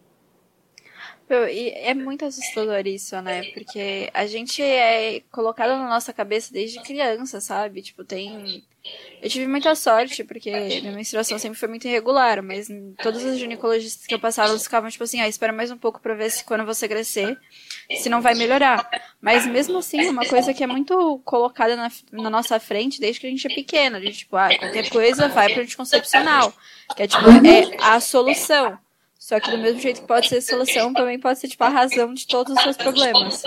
[1.51, 3.45] E é muito assustador isso, né?
[3.53, 7.81] Porque a gente é colocado na nossa cabeça desde criança, sabe?
[7.81, 8.63] Tipo, tem.
[9.23, 12.69] Eu tive muita sorte, porque minha menstruação sempre foi muito irregular, mas
[13.03, 16.01] todas as ginecologistas que eu passava, elas ficavam tipo assim, ah, espera mais um pouco
[16.01, 17.39] pra ver se quando você crescer,
[17.97, 18.89] se não vai melhorar.
[19.21, 23.21] Mas mesmo assim, é uma coisa que é muito colocada na, na nossa frente desde
[23.21, 23.99] que a gente é pequena.
[23.99, 26.53] A gente, tipo, ah, qualquer coisa vai pro anticoncepcional.
[26.95, 28.79] Que é tipo, é a solução.
[29.19, 32.15] Só que do mesmo jeito que pode ser solução, também pode ser tipo a razão
[32.15, 33.43] de todos os seus problemas.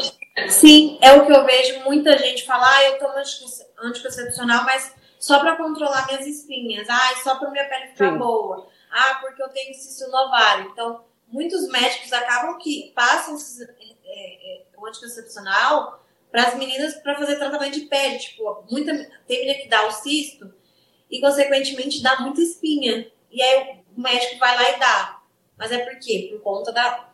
[0.49, 3.13] Sim, é o que eu vejo muita gente falar, ah, eu tomo
[3.83, 6.89] anticoncepcional, mas só para controlar minhas espinhas.
[6.89, 8.17] Ah, só para minha pele ficar Sim.
[8.17, 8.67] boa.
[8.91, 10.69] Ah, porque eu tenho cisto no ovário.
[10.71, 13.37] Então, muitos médicos acabam que passam
[14.11, 18.17] é, é, o anticoncepcional para as meninas para fazer tratamento de pele.
[18.19, 18.93] Tipo, muita,
[19.27, 20.53] tem menina que dá o cisto
[21.09, 23.11] e, consequentemente, dá muita espinha.
[23.29, 25.21] E aí o médico vai lá e dá.
[25.57, 26.29] Mas é por quê?
[26.31, 27.09] Por conta da.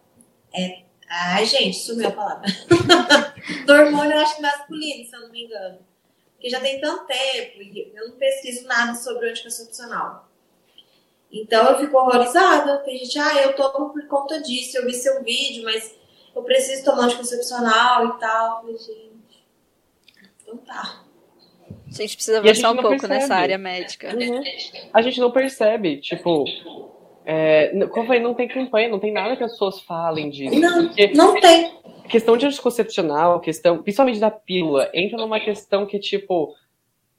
[0.53, 0.83] É...
[1.09, 2.47] Ai, gente, sumiu a palavra.
[3.65, 5.79] do hormônio, eu acho masculino, se eu não me engano.
[6.33, 10.29] Porque já tem tanto tempo e eu não pesquiso nada sobre o anticoncepcional.
[11.31, 12.77] Então eu fico horrorizada.
[12.79, 15.96] Tem gente, ah, eu tomo por conta disso, eu vi seu vídeo, mas
[16.37, 18.55] eu preciso tomar anticoncepcional e tal.
[18.55, 19.45] Eu falei, gente.
[20.41, 21.03] Então tá.
[21.87, 23.13] A gente precisa avançar um pouco percebe.
[23.13, 24.15] nessa área médica.
[24.15, 24.41] Uhum.
[24.93, 26.45] A gente não percebe, tipo,
[27.25, 30.59] é, como eu falei, não tem campanha, não tem nada que as pessoas falem disso.
[30.59, 31.73] Não, não tem.
[32.09, 36.55] Questão de anticoncepcional, questão, principalmente da pílula, entra numa questão que, tipo,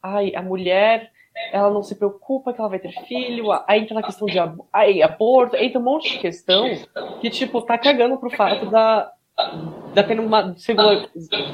[0.02, 1.10] ai, a mulher,
[1.52, 4.38] ela não se preocupa que ela vai ter filho, aí entra na questão de
[4.72, 6.66] ai, aborto, entra um monte de questão
[7.20, 9.10] que, tipo, tá cagando pro fato da,
[9.94, 10.54] da tendo uma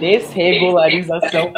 [0.01, 1.53] desregularização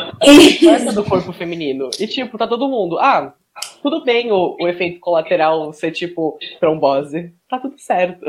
[0.94, 1.90] do corpo feminino.
[1.98, 3.34] E, tipo, tá todo mundo, ah,
[3.82, 7.34] tudo bem o, o efeito colateral ser tipo trombose.
[7.48, 8.24] Tá tudo certo.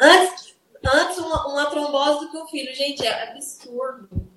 [0.00, 2.74] Antes, antes uma, uma trombose do que um filho.
[2.74, 4.27] Gente, é absurdo.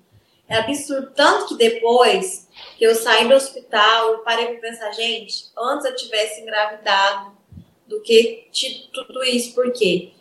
[0.52, 1.10] É absurdo.
[1.16, 5.96] Tanto que depois que eu saí do hospital, eu parei pra pensar, gente, antes eu
[5.96, 7.32] tivesse engravidado
[7.86, 8.50] do que
[8.92, 9.54] tudo isso.
[9.54, 10.12] Por quê?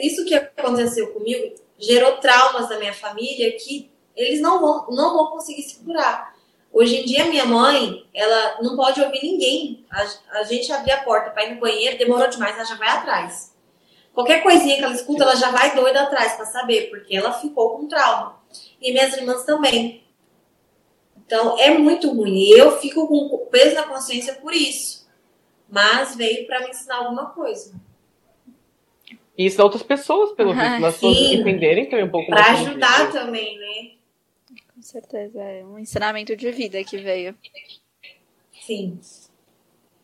[0.00, 5.26] Isso que aconteceu comigo gerou traumas na minha família que eles não vão, não vão
[5.28, 6.36] conseguir se curar.
[6.72, 9.86] Hoje em dia, minha mãe, ela não pode ouvir ninguém.
[9.88, 12.88] A, a gente abrir a porta para ir no banheiro, demorou demais, ela já vai
[12.88, 13.54] atrás.
[14.12, 17.76] Qualquer coisinha que ela escuta, ela já vai doida atrás para saber, porque ela ficou
[17.76, 18.37] com trauma.
[18.80, 20.04] E minhas irmãs também.
[21.16, 22.48] Então, é muito ruim.
[22.50, 25.06] Eu fico com peso na consciência por isso.
[25.68, 27.78] Mas veio para me ensinar alguma coisa.
[29.36, 33.58] E isso outras pessoas, pelo visto, as pessoas entenderem também um pouco Para ajudar também,
[33.58, 33.90] né?
[34.74, 37.36] Com certeza, é um ensinamento de vida que veio.
[38.66, 38.98] Sim.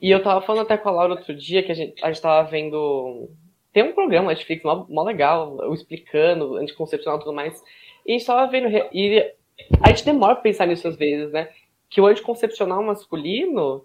[0.01, 2.23] E eu tava falando até com a Laura outro dia que a gente, a gente
[2.23, 3.29] tava vendo.
[3.73, 7.61] Tem um programa Netflix mó, mó legal, eu explicando, anticoncepcional e tudo mais.
[8.07, 8.69] E a gente tava vendo.
[8.93, 9.33] E
[9.81, 11.49] a gente demora pra pensar nisso às vezes, né?
[11.89, 13.85] Que o anticoncepcional masculino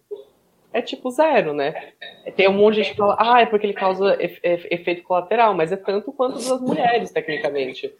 [0.72, 1.94] é tipo zero, né?
[2.36, 5.72] Tem um monte de gente que fala, ah, é porque ele causa efeito colateral, mas
[5.72, 7.94] é tanto quanto das mulheres, tecnicamente.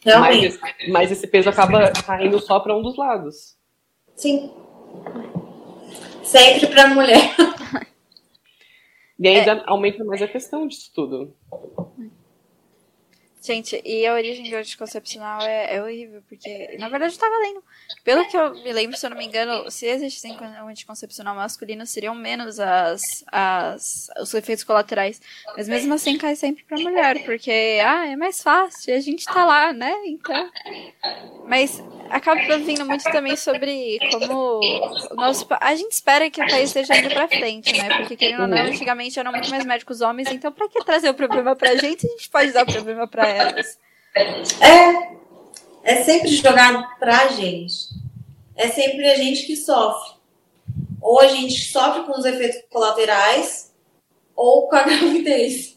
[0.00, 0.58] Realmente.
[0.60, 3.56] Mas, mas esse peso acaba caindo só para um dos lados.
[4.16, 4.50] Sim.
[6.22, 7.34] Sempre para mulher.
[9.18, 9.62] E ainda é.
[9.66, 11.32] aumenta mais a questão disso tudo.
[13.44, 17.62] Gente, e a origem do anticoncepcional é, é horrível, porque, na verdade, tá valendo.
[18.02, 21.84] Pelo que eu me lembro, se eu não me engano, se existissem um anticoncepcional masculino,
[21.84, 25.20] seriam menos as, as, os efeitos colaterais.
[25.58, 29.44] Mas mesmo assim cai sempre pra mulher, porque, ah, é mais fácil, a gente tá
[29.44, 29.92] lá, né?
[30.06, 30.50] Então.
[31.46, 34.60] Mas acaba vindo muito também sobre como
[35.14, 37.98] nosso, a gente espera que o país esteja indo pra frente, né?
[37.98, 41.14] Porque, querendo ou não, antigamente eram muito mais médicos homens, então pra que trazer o
[41.14, 43.78] problema pra gente se a gente pode dar o problema pra elas?
[44.60, 47.88] É, é sempre jogado pra gente.
[48.56, 50.14] É sempre a gente que sofre.
[51.00, 53.74] Ou a gente sofre com os efeitos colaterais,
[54.34, 55.73] ou com a gravidez.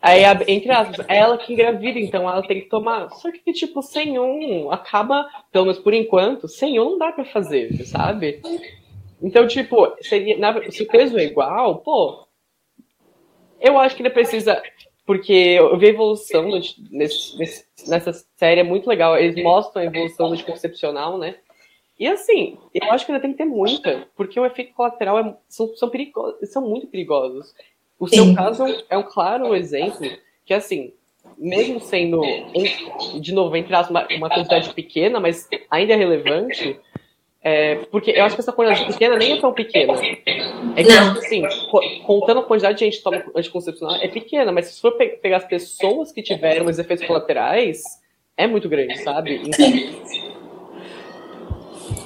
[0.00, 3.10] Aí, entre aspas, é ela que engravida, então ela tem que tomar.
[3.10, 7.24] Só que, tipo, sem um, acaba, pelo menos por enquanto, sem um não dá pra
[7.24, 8.40] fazer, sabe?
[9.20, 12.26] Então, tipo, seria, na, se o peso é igual, pô,
[13.60, 14.62] eu acho que ele precisa.
[15.04, 19.16] Porque eu vi a evolução do, nesse, nesse, nessa série, é muito legal.
[19.16, 21.36] Eles mostram a evolução do anticoncepcional, né?
[21.98, 25.36] E assim, eu acho que ainda tem que ter muita, porque o efeito colateral é,
[25.48, 27.52] são, são, perigosos, são muito perigosos.
[27.98, 28.16] O Sim.
[28.16, 30.08] seu caso é um claro exemplo
[30.44, 30.92] que, assim,
[31.36, 32.22] mesmo sendo,
[33.20, 36.78] de novo, entre as uma, uma quantidade pequena, mas ainda é relevante,
[37.42, 39.94] é, porque eu acho que essa quantidade pequena nem é tão pequena.
[40.76, 41.12] É que, Não.
[41.12, 41.42] assim,
[42.04, 45.38] contando a quantidade de gente que toma anticoncepcional, é pequena, mas se for pe pegar
[45.38, 47.82] as pessoas que tiveram os efeitos colaterais,
[48.36, 49.40] é muito grande, sabe?
[49.44, 50.18] Então...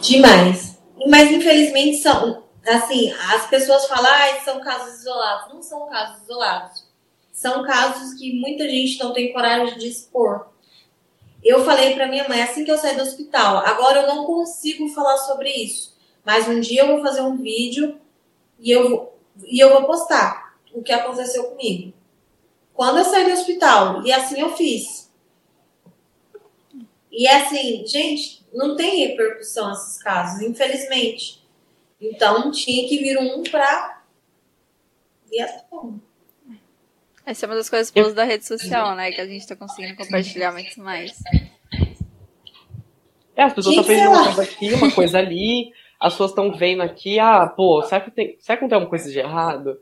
[0.01, 0.83] Demais.
[1.07, 5.55] Mas, infelizmente, são, assim, as pessoas falam, ah, são casos isolados.
[5.55, 6.85] Não são casos isolados.
[7.33, 10.53] São casos que muita gente não tem coragem de expor.
[11.43, 14.89] Eu falei para minha mãe assim que eu saí do hospital, agora eu não consigo
[14.91, 18.01] falar sobre isso, mas um dia eu vou fazer um vídeo
[18.61, 19.13] e eu,
[19.45, 21.93] e eu vou postar o que aconteceu comigo.
[22.73, 25.11] Quando eu saí do hospital, e assim eu fiz.
[27.11, 31.42] E assim, gente, não tem repercussão esses casos, infelizmente.
[32.03, 34.03] Então tinha que vir um para
[35.31, 35.63] ver a.
[37.25, 39.13] Essa é uma das coisas boas da rede social, né?
[39.13, 41.17] Que a gente tá conseguindo compartilhar muito mais.
[43.37, 46.83] É, as pessoas estão fazendo uma coisa aqui, uma coisa ali, as pessoas estão vendo
[46.83, 49.79] aqui, ah, pô, será que, tem, será que não tem alguma coisa de errado?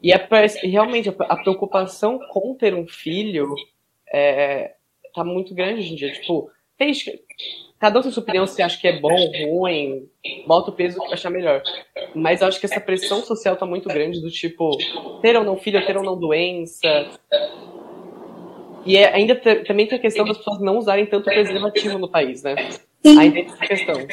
[0.00, 0.28] E é,
[0.62, 3.54] realmente a preocupação com ter um filho
[4.12, 4.74] é,
[5.14, 6.12] tá muito grande hoje em dia.
[6.12, 6.92] Tipo, tem,
[7.82, 9.10] Cada um tem sua opinião se acha que é bom,
[9.44, 10.08] ruim,
[10.46, 11.60] bota o peso que achar melhor.
[12.14, 14.70] Mas eu acho que essa pressão social tá muito grande do tipo,
[15.20, 17.10] ter ou não filho, ter ou não doença.
[18.86, 19.34] E é, ainda
[19.66, 22.54] também tem a questão das pessoas não usarem tanto preservativo no país, né?
[23.04, 23.18] Sim.
[23.18, 24.06] Ainda tem essa questão.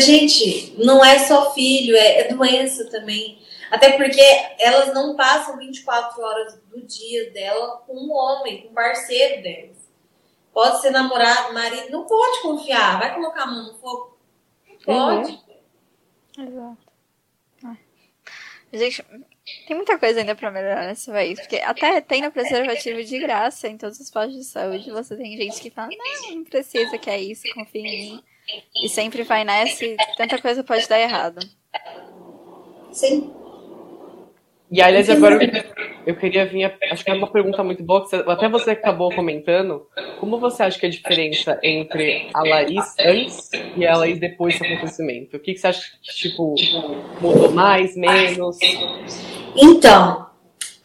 [0.00, 3.38] Gente, não é só filho, é, é doença também.
[3.70, 4.20] Até porque
[4.58, 9.79] elas não passam 24 horas do dia dela com um homem, com um parceiro delas.
[10.52, 12.98] Pode ser namorado, marido, não pode confiar.
[12.98, 14.18] Vai colocar a mão no fogo?
[14.84, 15.32] Pode.
[16.38, 16.46] Uhum.
[16.46, 16.90] Exato.
[18.72, 19.04] Gente,
[19.66, 21.40] tem muita coisa ainda pra melhorar nesse país.
[21.40, 25.60] Porque até tendo preservativo de graça em todos os postos de saúde, você tem gente
[25.60, 28.24] que fala, não, não precisa que é isso, confia em mim.
[28.84, 31.40] e sempre vai nessa e tanta coisa pode dar errado.
[32.92, 33.34] Sim.
[34.70, 35.36] E aliás, agora
[36.06, 36.72] eu queria vir.
[36.92, 39.88] Acho que é uma pergunta muito boa, que até você acabou comentando.
[40.20, 44.56] Como você acha que é a diferença entre a Laís antes e a Laís depois
[44.56, 45.36] desse acontecimento?
[45.36, 46.54] O que, que você acha que tipo,
[47.20, 48.58] mudou mais, menos?
[49.56, 50.30] Então,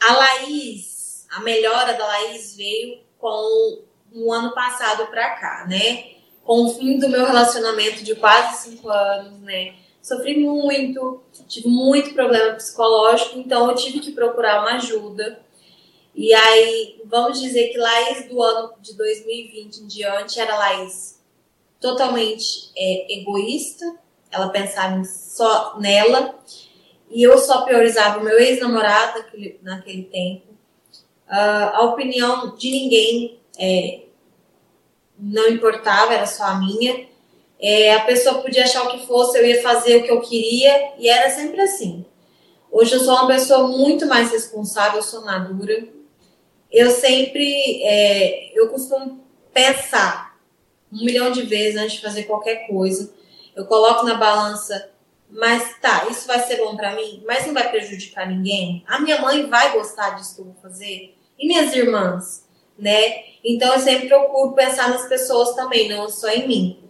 [0.01, 6.05] a Laís, a melhora da Laís veio com um ano passado para cá, né?
[6.43, 9.73] Com o fim do meu relacionamento de quase cinco anos, né?
[10.05, 15.43] Sofri muito, tive muito problema psicológico, então eu tive que procurar uma ajuda.
[16.13, 21.19] E aí, vamos dizer que Laís do ano de 2020 em diante era Laís
[21.81, 23.97] totalmente é, egoísta,
[24.29, 26.37] ela pensava só nela,
[27.09, 30.53] e eu só priorizava o meu ex-namorado naquele, naquele tempo.
[31.27, 34.03] Uh, a opinião de ninguém é,
[35.17, 37.07] não importava, era só a minha.
[37.59, 40.93] É, a pessoa podia achar o que fosse, eu ia fazer o que eu queria,
[40.97, 42.05] e era sempre assim.
[42.71, 45.87] Hoje eu sou uma pessoa muito mais responsável, sou madura.
[46.71, 50.37] Eu sempre, é, eu costumo pensar
[50.91, 53.13] um milhão de vezes antes de fazer qualquer coisa.
[53.55, 54.91] Eu coloco na balança,
[55.29, 58.83] mas tá, isso vai ser bom para mim, mas não vai prejudicar ninguém.
[58.85, 62.45] A minha mãe vai gostar disso que eu vou fazer e minhas irmãs,
[62.77, 63.23] né?
[63.43, 66.84] Então eu sempre procuro pensar nas pessoas também, não só em mim.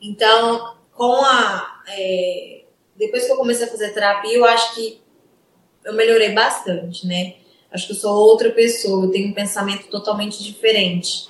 [0.00, 1.82] Então, com a.
[1.88, 2.62] É,
[2.96, 5.00] depois que eu comecei a fazer terapia, eu acho que
[5.84, 7.34] eu melhorei bastante, né?
[7.70, 11.26] Acho que eu sou outra pessoa, eu tenho um pensamento totalmente diferente.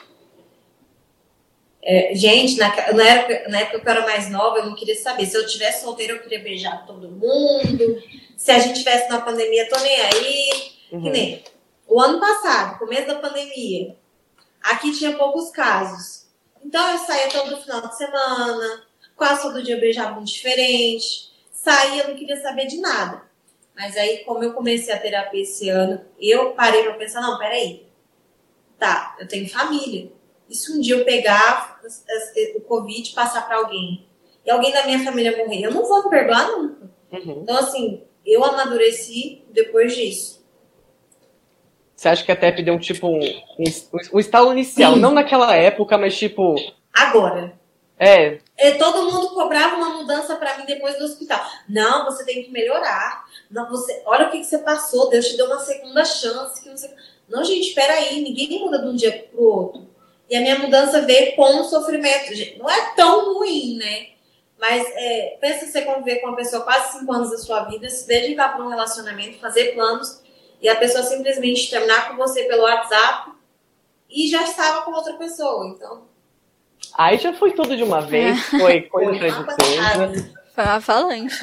[1.82, 4.96] É, gente, na, na, época, na época que eu era mais nova, eu não queria
[4.96, 5.26] saber.
[5.26, 8.02] Se eu tivesse solteiro, eu queria beijar todo mundo.
[8.36, 10.50] Se a gente tivesse na pandemia, tô nem aí.
[10.92, 11.02] Uhum.
[11.02, 11.44] Que nem
[11.86, 13.96] o ano passado, começo da pandemia,
[14.62, 16.25] aqui tinha poucos casos.
[16.66, 18.82] Então eu saía todo final de semana,
[19.14, 23.22] quase todo dia eu beijava um diferente, saía, não queria saber de nada.
[23.72, 27.86] Mas aí, como eu comecei a terapia esse ano, eu parei pra pensar, não, peraí.
[28.76, 30.10] Tá, eu tenho família.
[30.48, 31.80] E se um dia eu pegar
[32.56, 34.08] o Covid e passar para alguém,
[34.44, 36.90] e alguém da minha família morrer, eu não vou me perdoar nunca.
[37.12, 37.42] Uhum.
[37.42, 40.35] Então, assim, eu amadureci depois disso.
[41.96, 43.20] Você acha que a TEP deu um tipo um,
[44.12, 45.00] um, estalo inicial, Sim.
[45.00, 46.54] não naquela época, mas tipo.
[46.92, 47.54] Agora.
[47.98, 48.38] É.
[48.58, 51.42] E todo mundo cobrava uma mudança para mim depois do hospital.
[51.66, 53.24] Não, você tem que melhorar.
[53.50, 56.62] Não, você, olha o que, que você passou, Deus te deu uma segunda chance.
[56.62, 56.94] Que você...
[57.26, 59.88] Não, gente, espera aí, ninguém muda de um dia pro outro.
[60.28, 62.30] E a minha mudança veio com o sofrimento.
[62.58, 64.08] Não é tão ruim, né?
[64.58, 68.06] Mas é, pensa você conviver com uma pessoa quase cinco anos da sua vida, se
[68.06, 70.22] dedicar para um relacionamento, fazer planos
[70.66, 73.30] e a pessoa simplesmente terminar com você pelo WhatsApp
[74.10, 75.64] e já estava com outra pessoa.
[75.68, 76.02] Então.
[76.98, 80.36] Aí já foi tudo de uma vez, foi coisa atrás de coisa.
[80.52, 81.36] Foi uma falante.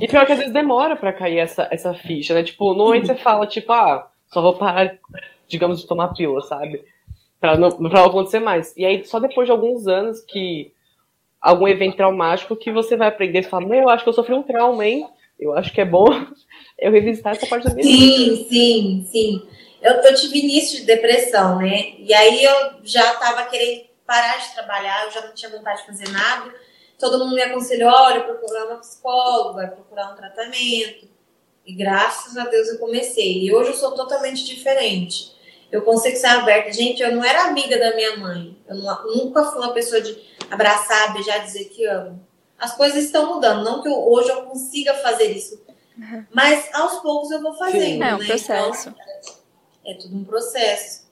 [0.00, 2.42] E pior que às vezes demora pra cair essa, essa ficha, né?
[2.42, 4.98] Tipo, no momento você fala, tipo, ah, só vou parar,
[5.46, 6.82] digamos, de tomar pílula, sabe?
[7.38, 8.74] Pra não, pra não acontecer mais.
[8.74, 10.72] E aí, só depois de alguns anos que
[11.42, 14.32] algum evento traumático que você vai aprender e falar, meu, eu acho que eu sofri
[14.32, 15.06] um trauma, hein?
[15.44, 16.06] Eu acho que é bom
[16.78, 18.36] eu revisitar essa parte da minha vida.
[18.36, 19.48] Sim, sim, sim.
[19.80, 21.94] Eu, eu tive início de depressão, né?
[21.98, 25.86] E aí eu já estava querendo parar de trabalhar, eu já não tinha vontade de
[25.86, 26.52] fazer nada.
[26.98, 31.08] Todo mundo me aconselhou, olha, procurar uma psicóloga, vai procurar um tratamento.
[31.66, 33.44] E graças a Deus eu comecei.
[33.44, 35.34] E hoje eu sou totalmente diferente.
[35.72, 36.72] Eu consigo ser aberta.
[36.72, 38.56] Gente, eu não era amiga da minha mãe.
[38.68, 40.16] Eu não, nunca fui uma pessoa de
[40.50, 42.24] abraçar, beijar, dizer que amo.
[42.64, 43.62] As coisas estão mudando.
[43.62, 45.62] Não que eu, hoje eu consiga fazer isso
[45.96, 46.24] Uhum.
[46.32, 48.02] Mas aos poucos eu vou fazendo.
[48.02, 48.26] É um né?
[48.26, 48.88] processo.
[48.88, 48.94] Então,
[49.86, 51.04] é tudo um processo.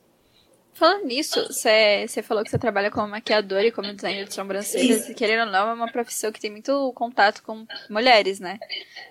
[0.74, 5.14] Falando nisso, você falou que você trabalha como maquiadora e como designer de sobrancelhas, e
[5.14, 8.58] querendo ou não, é uma profissão que tem muito contato com mulheres, né?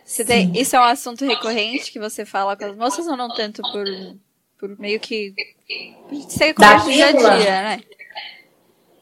[0.03, 3.29] Você tem, isso é um assunto recorrente que você fala com as moças ou não
[3.29, 3.85] tanto por,
[4.57, 5.33] por meio que.
[6.09, 7.83] Por ser conversa do dia a dia, né?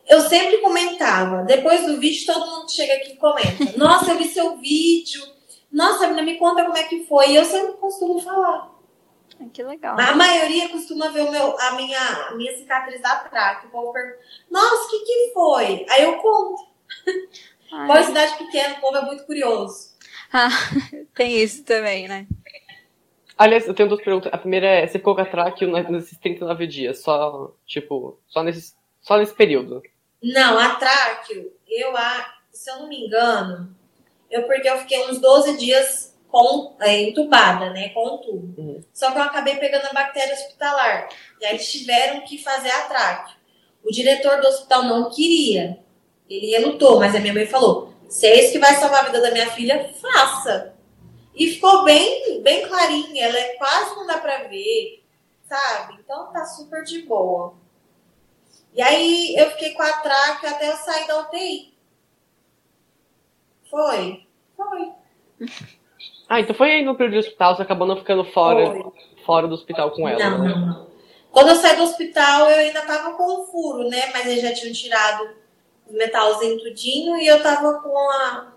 [0.09, 3.65] Eu sempre comentava, depois do vídeo todo mundo chega aqui e comenta.
[3.77, 5.39] Nossa, eu vi seu vídeo
[5.71, 7.31] nossa, menina, me conta como é que foi.
[7.31, 8.71] E eu sempre costumo falar.
[9.53, 9.97] Que legal.
[9.97, 13.63] A maioria costuma ver o meu, a, minha, a minha cicatriz atrás.
[13.63, 14.19] O povo pergunta,
[14.49, 15.85] nossa, o que, que foi?
[15.89, 16.67] Aí eu conto.
[17.71, 18.03] Ai.
[18.03, 19.95] cidade pequena, o povo é muito curioso.
[20.33, 20.49] Ah,
[21.15, 22.27] tem isso também, né?
[23.37, 24.33] Aliás, eu tenho duas perguntas.
[24.33, 27.01] A primeira é, você ficou com a tráqueo nesses 39 dias?
[27.01, 29.81] Só, tipo, só nesse, só nesse período?
[30.21, 31.93] Não, a tráqueo, eu,
[32.51, 33.75] se eu não me engano,
[34.29, 38.61] eu porque eu fiquei uns 12 dias com, é, entubada, né, com o tubo.
[38.61, 38.83] Uhum.
[38.93, 41.09] Só que eu acabei pegando a bactéria hospitalar.
[41.39, 43.35] E aí eles tiveram que fazer a tráqueo.
[43.83, 45.79] O diretor do hospital não queria.
[46.29, 49.21] Ele relutou, mas a minha mãe falou: se é isso que vai salvar a vida
[49.21, 50.73] da minha filha, faça.
[51.33, 55.03] E ficou bem, bem clarinha, ela é quase não dá pra ver,
[55.47, 55.97] sabe?
[56.03, 57.55] Então tá super de boa.
[58.73, 61.73] E aí eu fiquei com a traca até eu sair da UTI.
[63.69, 64.25] Foi.
[64.55, 64.91] Foi.
[66.27, 68.73] Ah, então foi aí no período de hospital, você acabou não ficando fora,
[69.25, 70.49] fora do hospital com ela, Não, né?
[70.49, 70.89] não, não.
[71.31, 74.11] Quando eu saí do hospital, eu ainda tava com o furo, né?
[74.11, 75.29] Mas eles já tinham tirado
[75.87, 78.53] o metalzinho tudinho e eu tava com a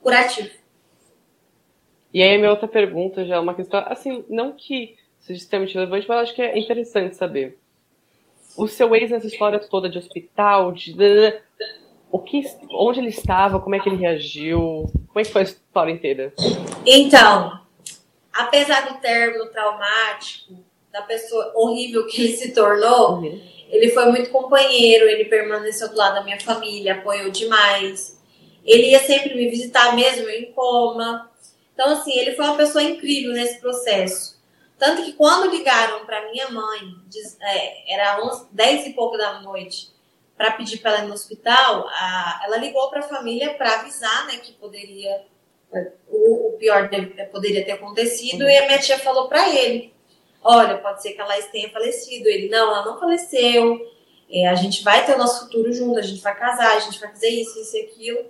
[0.00, 0.50] curativo.
[2.12, 5.74] E aí a minha outra pergunta já é uma questão, assim, não que seja extremamente
[5.74, 7.58] relevante, mas eu acho que é interessante saber.
[8.56, 10.94] O seu ex nessa história toda de hospital, de
[12.10, 15.44] o que, onde ele estava, como é que ele reagiu, como é que foi a
[15.44, 16.32] história inteira?
[16.84, 17.58] Então,
[18.32, 20.54] apesar do término traumático,
[20.92, 23.22] da pessoa horrível que ele se tornou,
[23.70, 28.20] ele foi muito companheiro, ele permaneceu do lado da minha família, apoiou demais.
[28.62, 31.30] Ele ia sempre me visitar mesmo em coma.
[31.72, 34.38] Então, assim, ele foi uma pessoa incrível nesse processo.
[34.82, 39.40] Tanto que quando ligaram para minha mãe, diz- é, era 11, 10 e pouco da
[39.40, 39.92] noite,
[40.36, 44.26] para pedir para ela ir no hospital, a- ela ligou para a família para avisar
[44.26, 45.24] né, que poderia
[46.08, 48.42] o, o pior deve- poderia ter acontecido.
[48.48, 49.94] E a minha tia falou para ele:
[50.42, 52.28] Olha, pode ser que a Laís tenha falecido.
[52.28, 53.80] Ele: Não, ela não faleceu.
[54.28, 56.98] É, a gente vai ter o nosso futuro junto, a gente vai casar, a gente
[56.98, 58.24] vai fazer isso, isso e aquilo.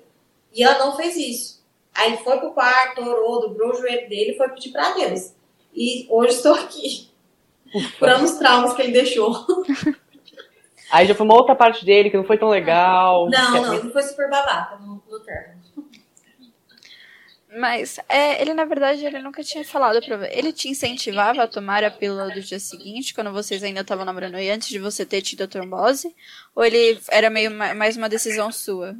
[0.52, 1.64] E ela não fez isso.
[1.94, 5.32] Aí ele foi pro quarto, orou, dobrou o joelho dele e foi pedir para Deus.
[5.74, 7.08] E hoje estou aqui,
[7.98, 9.46] curando os traumas que ele deixou.
[10.90, 13.30] Aí já foi uma outra parte dele que não foi tão legal.
[13.30, 15.62] Não, não, ele foi super babaca no, no término.
[17.54, 20.30] Mas é, ele, na verdade, ele nunca tinha falado pra você.
[20.32, 24.38] Ele te incentivava a tomar a pílula do dia seguinte, quando vocês ainda estavam namorando
[24.38, 26.14] e antes de você ter tido a trombose?
[26.54, 28.96] Ou ele era meio ma- mais uma decisão sua?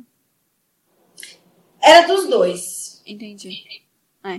[1.82, 3.02] Era dos dois.
[3.06, 3.81] Entendi.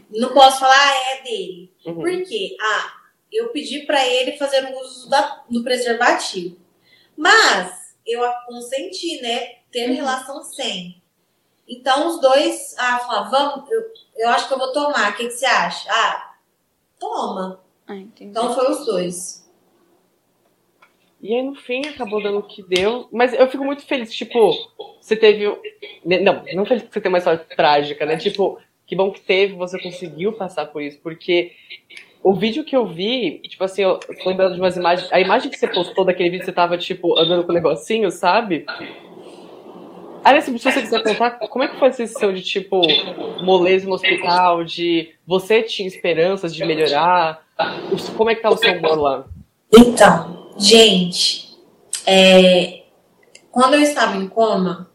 [0.10, 1.72] Não posso falar, ah, é dele.
[1.86, 1.96] Uhum.
[1.96, 2.56] Por quê?
[2.60, 2.94] Ah,
[3.32, 6.58] eu pedi pra ele fazer o uso da- do preservativo.
[7.18, 9.56] Mas eu consenti, né?
[9.72, 9.96] Ter Uhum.
[9.96, 11.02] relação sem.
[11.68, 13.82] Então os dois, ah, falaram, vamos, eu,
[14.18, 15.12] eu acho que eu vou tomar.
[15.12, 15.90] O que, que você acha?
[15.92, 16.36] Ah,
[17.00, 17.62] toma.
[17.88, 18.32] Ah, entendi.
[18.32, 19.44] Então foi os dois.
[21.22, 23.08] E aí, no fim, acabou dando o que deu.
[23.12, 24.52] Mas eu fico muito feliz, tipo,
[25.02, 25.48] você teve.
[25.48, 25.62] o-
[26.04, 28.18] Não, não feliz que você tem uma história trágica, né?
[28.18, 28.60] Tipo,
[28.94, 31.00] que bom que teve, você conseguiu passar por isso.
[31.02, 31.54] Porque
[32.22, 35.12] o vídeo que eu vi, tipo assim, eu tô lembrando de umas imagens.
[35.12, 38.66] A imagem que você postou daquele vídeo, você tava, tipo, andando com o negocinho, sabe?
[40.24, 42.82] Aliás, se você quiser contar, como é que foi essa sensação de, tipo,
[43.42, 47.44] moleza no hospital, de você tinha esperanças de melhorar?
[48.16, 49.26] Como é que tá o seu humor lá?
[49.76, 51.58] Então, gente,
[52.06, 52.84] é,
[53.52, 54.90] quando eu estava em coma,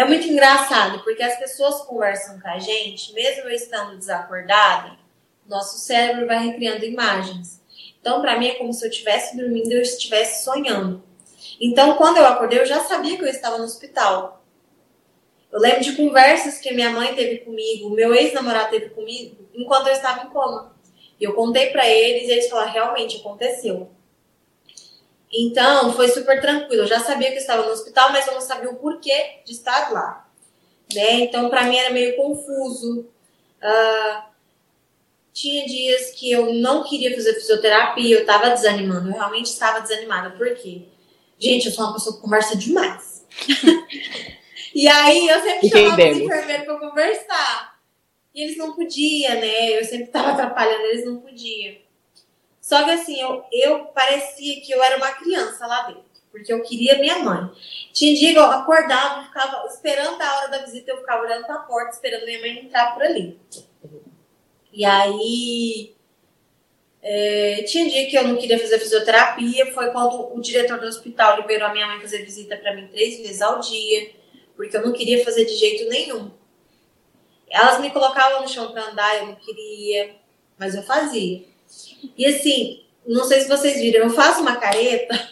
[0.00, 4.96] é muito engraçado, porque as pessoas conversam com a gente, mesmo eu estando desacordada,
[5.46, 7.60] nosso cérebro vai recriando imagens.
[8.00, 11.02] Então, para mim, é como se eu estivesse dormindo e eu estivesse sonhando.
[11.60, 14.42] Então, quando eu acordei, eu já sabia que eu estava no hospital.
[15.52, 19.92] Eu lembro de conversas que minha mãe teve comigo, meu ex-namorado teve comigo, enquanto eu
[19.92, 20.74] estava em coma.
[21.20, 23.90] E eu contei para eles e eles falaram, realmente aconteceu.
[25.32, 26.82] Então, foi super tranquilo.
[26.82, 29.52] Eu já sabia que eu estava no hospital, mas eu não sabia o porquê de
[29.52, 30.28] estar lá.
[30.92, 31.20] Né?
[31.20, 33.06] Então, para mim era meio confuso.
[33.62, 34.26] Ah,
[35.32, 39.08] tinha dias que eu não queria fazer fisioterapia, eu estava desanimando.
[39.08, 40.30] Eu realmente estava desanimada.
[40.30, 40.82] Por quê?
[41.38, 43.24] Gente, eu sou uma pessoa que conversa demais.
[44.74, 47.80] e aí, eu sempre chamava os enfermeiros para conversar.
[48.34, 49.78] E eles não podiam, né?
[49.78, 51.76] Eu sempre estava atrapalhando, eles não podiam.
[52.60, 56.62] Só que assim, eu, eu parecia que eu era uma criança lá dentro, porque eu
[56.62, 57.50] queria minha mãe.
[57.92, 61.60] Tinha dia que eu acordava, ficava esperando a hora da visita, eu ficava olhando pra
[61.60, 63.40] porta, esperando minha mãe entrar por ali.
[64.72, 65.94] E aí.
[67.02, 71.36] é, tinha dia que eu não queria fazer fisioterapia, foi quando o diretor do hospital
[71.40, 74.12] liberou a minha mãe fazer visita pra mim três vezes ao dia,
[74.54, 76.30] porque eu não queria fazer de jeito nenhum.
[77.48, 80.14] Elas me colocavam no chão pra andar, eu não queria,
[80.58, 81.49] mas eu fazia.
[82.16, 85.30] E assim, não sei se vocês viram, eu faço uma careta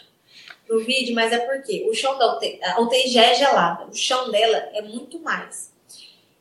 [0.69, 3.95] no vídeo, mas é porque o chão da UTI, a UTI já é gelada, o
[3.95, 5.73] chão dela é muito mais.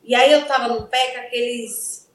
[0.04, 2.08] E aí eu tava no pé com aqueles.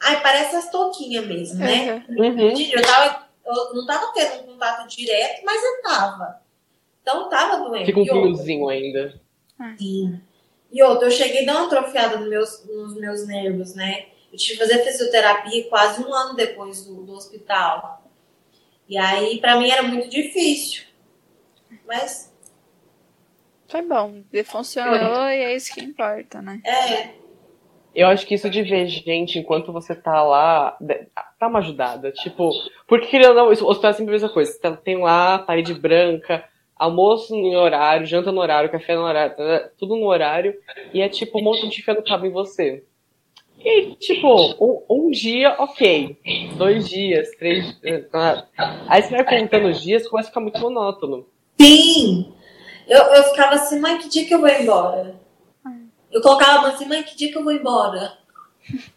[0.00, 2.04] Ai, parece as touquinhas mesmo, né?
[2.08, 2.24] Uhum.
[2.24, 2.54] Uhum.
[2.72, 6.40] Eu, tava, eu não tava tendo um contato direto, mas eu tava.
[7.02, 7.86] Então tava doendo.
[7.86, 9.20] Fica um fiozinho ainda.
[9.78, 10.20] Sim.
[10.72, 14.06] E outra, eu cheguei a dar uma atrofiada nos meus, nos meus nervos, né?
[14.32, 18.02] Eu tive que fazer fisioterapia quase um ano depois do, do hospital.
[18.88, 20.84] E aí, pra mim, era muito difícil.
[21.86, 22.32] Mas
[23.68, 24.22] Foi bom.
[24.44, 26.60] Funcionou e é isso que importa, né?
[26.64, 27.10] É,
[27.94, 30.76] Eu acho que isso de ver gente enquanto você tá lá
[31.38, 32.10] dá uma ajudada.
[32.12, 32.50] Tipo,
[32.86, 34.50] porque querendo ou não, isso- o hospital é sempre a mesma coisa.
[34.52, 36.44] Você tá- tem lá, parede branca,
[36.76, 40.54] almoço no horário, janta no horário, café no horário, tá- tá- tudo no horário.
[40.94, 42.84] E é tipo um monte de gente enfiando cabo em você.
[43.64, 44.28] E, tipo,
[44.60, 46.18] um, um dia, ok.
[46.56, 47.78] Dois dias, três.
[48.12, 48.46] ah.
[48.88, 51.26] Aí você vai contando os dias, começa a ficar muito monótono.
[51.60, 52.32] sim.
[52.88, 55.14] Eu, eu ficava assim, mãe, que dia que eu vou embora?
[56.10, 58.18] Eu colocava assim, mãe, que dia que eu vou embora?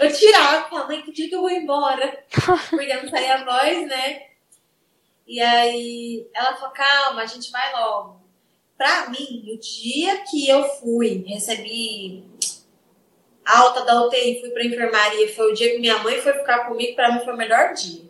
[0.00, 2.24] Eu tirava, falava, mãe, que dia que eu vou embora?
[2.70, 4.22] Porque não saía a voz, né?
[5.26, 8.22] E aí ela falou, calma, a gente vai logo.
[8.78, 12.24] Pra mim, o dia que eu fui, recebi
[13.46, 16.96] alta da UTI, fui pra enfermaria, foi o dia que minha mãe foi ficar comigo,
[16.96, 18.04] pra mim foi o melhor dia.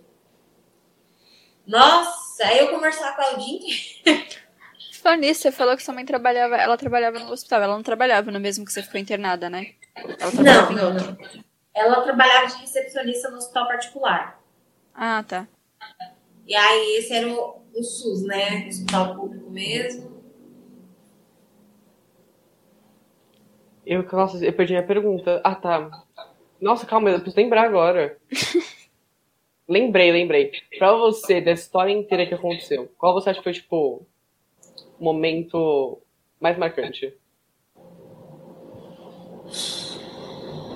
[1.66, 4.26] Nossa, aí eu conversava com dia inteiro.
[5.06, 7.62] Falando nisso, você falou que sua mãe trabalhava, ela trabalhava no hospital.
[7.62, 9.74] Ela não trabalhava no mesmo que você ficou internada, né?
[10.34, 11.18] Não, não, não.
[11.72, 14.42] Ela trabalhava de recepcionista no hospital particular.
[14.92, 15.46] Ah, tá.
[16.44, 18.64] E aí esse era o, o SUS, né?
[18.64, 20.15] O hospital público mesmo.
[23.86, 25.40] Eu, nossa, eu perdi a pergunta.
[25.44, 25.88] Ah, tá.
[26.60, 28.18] Nossa, calma, eu preciso lembrar agora.
[29.68, 30.50] lembrei, lembrei.
[30.78, 34.02] Pra você, da história inteira que aconteceu, qual você acha que foi, tipo,
[34.98, 35.98] o momento
[36.40, 37.14] mais marcante?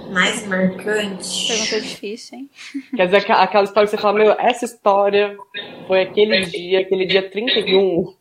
[0.08, 1.46] Mais marcante.
[1.48, 2.50] Pergunta difícil, hein?
[2.94, 5.36] Quer dizer, aqua- aquela história que você fala, meu, essa história
[5.88, 8.14] foi aquele dia, aquele dia 31.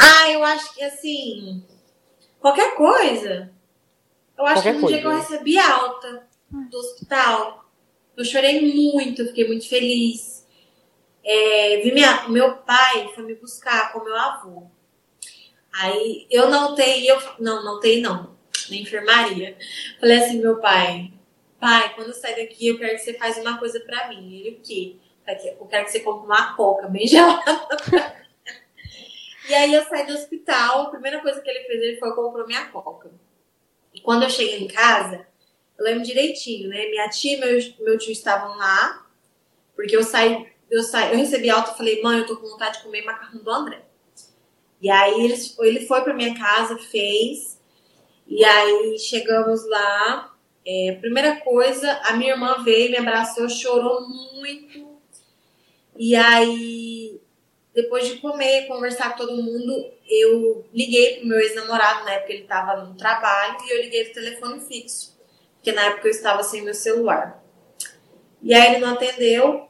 [0.00, 1.64] Ah, eu acho que assim.
[2.40, 3.52] Qualquer coisa.
[4.36, 5.26] Eu acho Qualquer que no dia coisa.
[5.26, 7.64] que eu recebi alta do hospital,
[8.16, 10.46] eu chorei muito, fiquei muito feliz.
[11.24, 14.66] É, vi minha, meu pai foi me buscar com meu avô.
[15.72, 18.36] Aí eu não tenho, eu não, não tenho não,
[18.70, 19.56] na enfermaria.
[20.00, 21.12] Falei assim, meu pai,
[21.60, 24.34] pai, quando eu sair daqui, eu quero que você faça uma coisa pra mim.
[24.34, 24.96] Ele, o quê?
[25.60, 28.16] Eu quero que você compre uma coca bem gelada.
[29.48, 32.46] E aí eu saí do hospital, a primeira coisa que ele fez, ele foi comprou
[32.46, 33.10] minha coca.
[33.94, 35.26] E quando eu cheguei em casa,
[35.78, 36.86] eu lembro direitinho, né?
[36.86, 39.06] Minha tia e meu, meu tio estavam lá,
[39.74, 42.78] porque eu saí, eu saí, eu recebi alta e falei, mãe, eu tô com vontade
[42.78, 43.82] de comer macarrão do André.
[44.82, 47.58] E aí eles, ele foi pra minha casa, fez,
[48.26, 50.34] e aí chegamos lá.
[50.66, 54.98] É, primeira coisa, a minha irmã veio, me abraçou, chorou muito.
[55.96, 56.87] E aí
[57.74, 62.42] depois de comer, conversar com todo mundo, eu liguei pro meu ex-namorado, na época ele
[62.42, 65.16] estava no trabalho, e eu liguei do telefone fixo,
[65.54, 67.42] porque na época eu estava sem meu celular.
[68.42, 69.68] E aí ele não atendeu,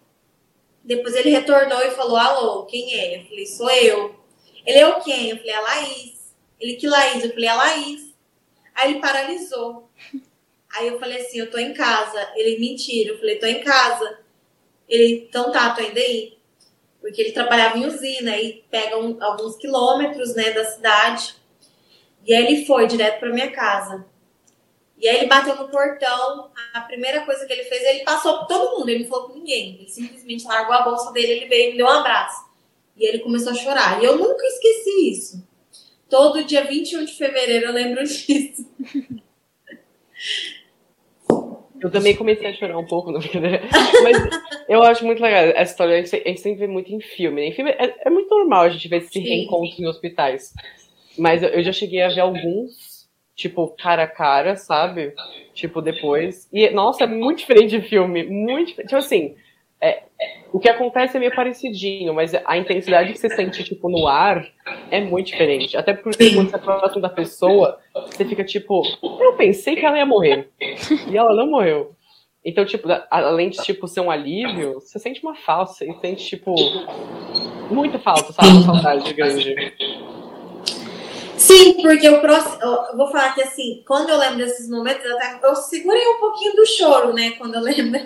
[0.89, 3.19] depois ele retornou e falou, alô, quem é?
[3.19, 4.19] Eu falei, sou eu.
[4.65, 5.29] Ele é o quem?
[5.29, 6.35] Eu falei, a Laís.
[6.59, 7.25] Ele, que Laís?
[7.25, 8.15] Eu falei, a Laís.
[8.75, 9.91] Aí ele paralisou.
[10.75, 12.33] Aí eu falei assim, eu tô em casa.
[12.35, 13.13] Ele, mentira.
[13.13, 14.19] Eu falei, tô em casa.
[14.89, 16.38] Ele, então tá, tô indo aí
[17.01, 21.35] porque ele trabalhava em usina e pega alguns quilômetros né, da cidade.
[22.27, 24.05] E aí ele foi direto para minha casa.
[24.99, 26.51] E aí ele bateu no portão.
[26.75, 29.39] A primeira coisa que ele fez, ele passou por todo mundo, ele não falou com
[29.39, 29.77] ninguém.
[29.77, 32.49] Ele simplesmente largou a bolsa dele, ele veio e me deu um abraço.
[32.97, 34.03] E ele começou a chorar.
[34.03, 35.49] E eu nunca esqueci isso.
[36.11, 38.67] Todo dia 21 de fevereiro eu lembro disso.
[41.81, 43.63] Eu também comecei a chorar um pouco, não brincadeira.
[44.03, 44.17] Mas
[44.69, 45.95] eu acho muito legal essa história.
[45.95, 47.43] A gente, a gente sempre vê muito em filme.
[47.43, 47.49] Né?
[47.49, 49.21] Em filme é, é muito normal a gente ver esse Sim.
[49.21, 50.53] reencontro em hospitais.
[51.19, 55.15] Mas eu, eu já cheguei a ver alguns, tipo, cara a cara, sabe?
[55.55, 56.49] Tipo, depois.
[56.53, 58.25] E, nossa, é muito diferente de filme.
[58.25, 58.89] Muito diferente.
[58.89, 59.35] Tipo assim,
[59.81, 60.03] é,
[60.53, 64.47] o que acontece é meio parecidinho, mas a intensidade que você sente, tipo, no ar
[64.91, 65.77] é muito diferente.
[65.77, 69.97] Até porque quando você é próximo da pessoa, você fica tipo, eu pensei que ela
[69.97, 70.49] ia morrer.
[71.09, 71.93] E ela não morreu.
[72.45, 76.55] Então, tipo, além de tipo, ser um alívio, você sente uma falsa e sente, tipo,
[77.71, 78.49] muita falta, sabe?
[78.49, 79.55] Uma saudade grande.
[81.37, 82.63] Sim, porque o próximo.
[82.63, 86.19] Eu vou falar que assim, quando eu lembro desses momentos, eu, até, eu segurei um
[86.19, 87.33] pouquinho do choro, né?
[87.33, 88.01] Quando eu lembro.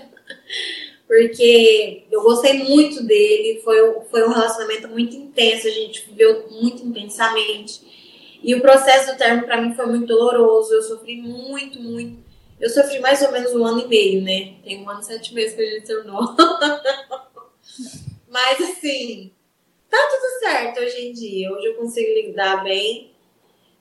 [1.12, 6.86] Porque eu gostei muito dele, foi, foi um relacionamento muito intenso, a gente viveu muito
[6.86, 8.38] intensamente.
[8.42, 12.18] E o processo do término pra mim foi muito doloroso, eu sofri muito, muito.
[12.58, 14.54] Eu sofri mais ou menos um ano e meio, né?
[14.64, 16.22] Tem um ano e sete meses que a gente terminou.
[18.26, 19.30] Mas assim,
[19.90, 21.52] tá tudo certo hoje em dia.
[21.52, 23.12] Hoje eu consigo lidar bem.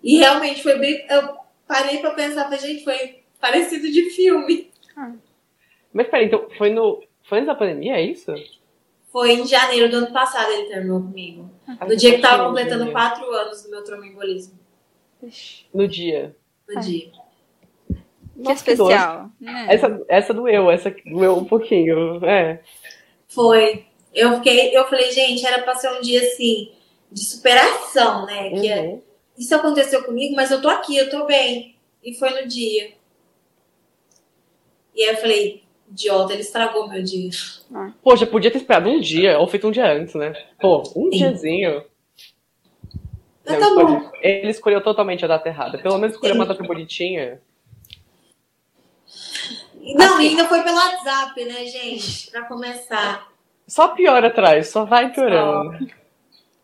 [0.04, 1.06] E realmente foi bem.
[1.10, 4.70] Eu parei pra pensar, falei, gente, foi parecido de filme.
[5.94, 7.02] Mas peraí, então, foi no.
[7.32, 8.34] Foi antes da pandemia, é isso?
[9.10, 11.50] Foi em janeiro do ano passado ele terminou comigo.
[11.66, 12.92] Ai, No dia que tava completando gente.
[12.92, 14.60] quatro anos do meu tromboembolismo.
[15.74, 16.36] No dia.
[16.68, 16.82] No Ah.
[16.82, 17.10] dia.
[17.88, 17.96] Que
[18.36, 19.30] Nossa, que especial.
[19.40, 19.68] né?
[19.70, 22.20] Essa, essa doeu, essa doeu um pouquinho.
[22.26, 22.62] É.
[23.30, 23.86] Foi.
[24.14, 26.74] Eu fiquei, eu falei, gente, era pra ser um dia assim,
[27.10, 28.50] de superação, né?
[28.50, 29.02] Que é- Uhum.
[29.38, 31.78] isso aconteceu comigo, mas eu tô aqui, eu tô bem.
[32.04, 32.92] E foi no dia.
[34.94, 37.30] E aí eu falei, idiota, ele estragou meu dia.
[38.04, 40.34] Poxa, podia ter esperado um dia, ou feito um dia antes, né?
[40.60, 41.18] Pô, um Sim.
[41.18, 41.84] diazinho.
[43.46, 44.12] Não, tá bom.
[44.22, 45.78] Ele escolheu totalmente a data errada.
[45.78, 46.40] Pelo menos escolheu Sim.
[46.42, 47.42] uma data bonitinha.
[49.96, 52.30] Não, Assim- ainda foi pelo WhatsApp, né, gente?
[52.32, 53.28] Pra começar.
[53.68, 55.88] Só piora atrás, só vai piorando.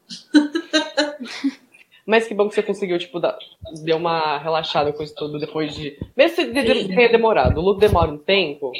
[2.06, 3.38] Mas que bom que você conseguiu, tipo, dar,
[3.84, 6.00] deu uma relaxada com isso tudo depois de.
[6.16, 6.54] Mesmo se Sim.
[6.88, 7.58] tenha demorado.
[7.60, 8.72] O luto demora um tempo.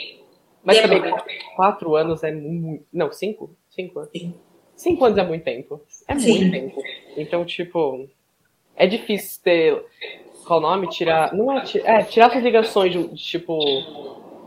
[0.68, 1.24] Mas também, Demora.
[1.56, 2.86] quatro anos é muito.
[2.92, 3.56] Não, cinco?
[3.70, 4.12] Cinco anos.
[4.12, 4.34] Sim.
[4.76, 5.82] Cinco anos é muito tempo.
[6.08, 6.38] É Sim.
[6.40, 6.84] muito tempo.
[7.16, 8.08] Então, tipo.
[8.76, 9.86] É difícil ter.
[10.46, 10.90] Qual o nome?
[10.90, 11.34] Tirar.
[11.34, 13.58] Não é, é tirar suas ligações de, tipo.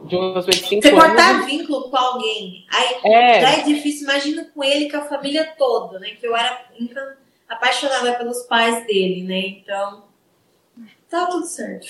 [0.05, 1.05] De umas vezes cinco Você anos.
[1.05, 2.65] cortar vínculo com alguém.
[2.71, 3.41] Aí É.
[3.41, 6.11] já é difícil, imagina com ele com a família toda, né?
[6.19, 6.65] Que eu era
[7.49, 9.39] apaixonada pelos pais dele, né?
[9.41, 10.05] Então,
[11.09, 11.87] tá tudo certo.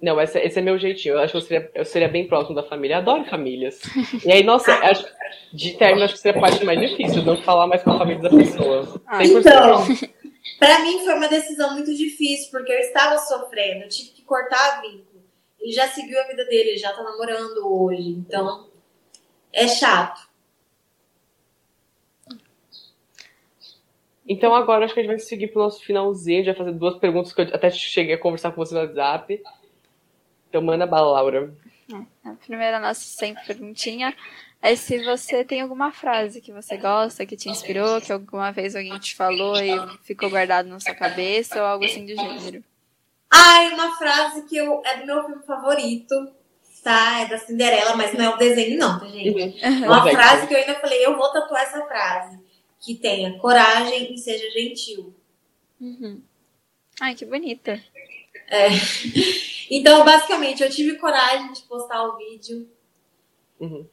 [0.00, 1.14] Não, esse, esse é meu jeitinho.
[1.14, 2.98] Eu acho que eu seria, eu seria bem próximo da família.
[2.98, 3.80] Adoro famílias.
[4.24, 5.06] E aí, nossa, acho,
[5.52, 8.22] de término, acho que seria a parte mais difícil, não falar mais com a família
[8.22, 9.00] da pessoa.
[9.06, 9.40] Ah, 100%.
[9.40, 9.84] Então,
[10.58, 14.80] pra mim foi uma decisão muito difícil, porque eu estava sofrendo, eu tive que cortar
[14.80, 15.22] vínculo.
[15.60, 18.68] Ele já seguiu a vida dele, ele já tá namorando hoje, então
[19.52, 20.30] é chato.
[24.26, 26.40] Então agora acho que a gente vai seguir pro nosso finalzinho.
[26.40, 28.80] A gente vai fazer duas perguntas que eu até cheguei a conversar com você no
[28.80, 29.42] WhatsApp.
[30.50, 31.54] Então manda bala, Laura.
[32.24, 34.14] A primeira nossa sempre perguntinha
[34.60, 38.76] é se você tem alguma frase que você gosta, que te inspirou, que alguma vez
[38.76, 39.70] alguém te falou e
[40.02, 42.62] ficou guardado na sua cabeça ou algo assim do gênero.
[43.30, 46.14] Ai, uma frase que eu, é do meu filme favorito,
[46.82, 47.20] tá?
[47.20, 49.64] É da Cinderela, mas não é o desenho, não, tá, gente?
[49.84, 52.38] Uma Mas é frase que eu ainda falei, eu vou tatuar essa frase.
[52.80, 55.14] Que tenha coragem e seja gentil.
[55.80, 56.20] Uhum.
[57.00, 57.80] Ai, que bonita.
[59.72, 62.68] Então, basicamente, eu tive coragem de postar o vídeo.
[63.60, 63.86] Uhum.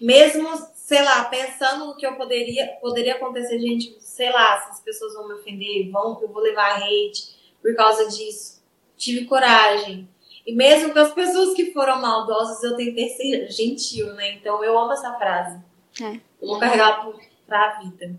[0.00, 4.80] Mesmo, sei lá, pensando no que eu poderia, poderia acontecer, gente, sei lá, se as
[4.80, 8.62] pessoas vão me ofender, vão, eu vou levar hate por causa disso.
[8.96, 10.08] Tive coragem.
[10.46, 14.32] E mesmo com as pessoas que foram maldosas, eu tentei ser gentil, né?
[14.32, 15.62] Então eu amo essa frase.
[16.00, 16.14] É.
[16.40, 17.06] Eu vou carregar
[17.46, 18.18] pra vida.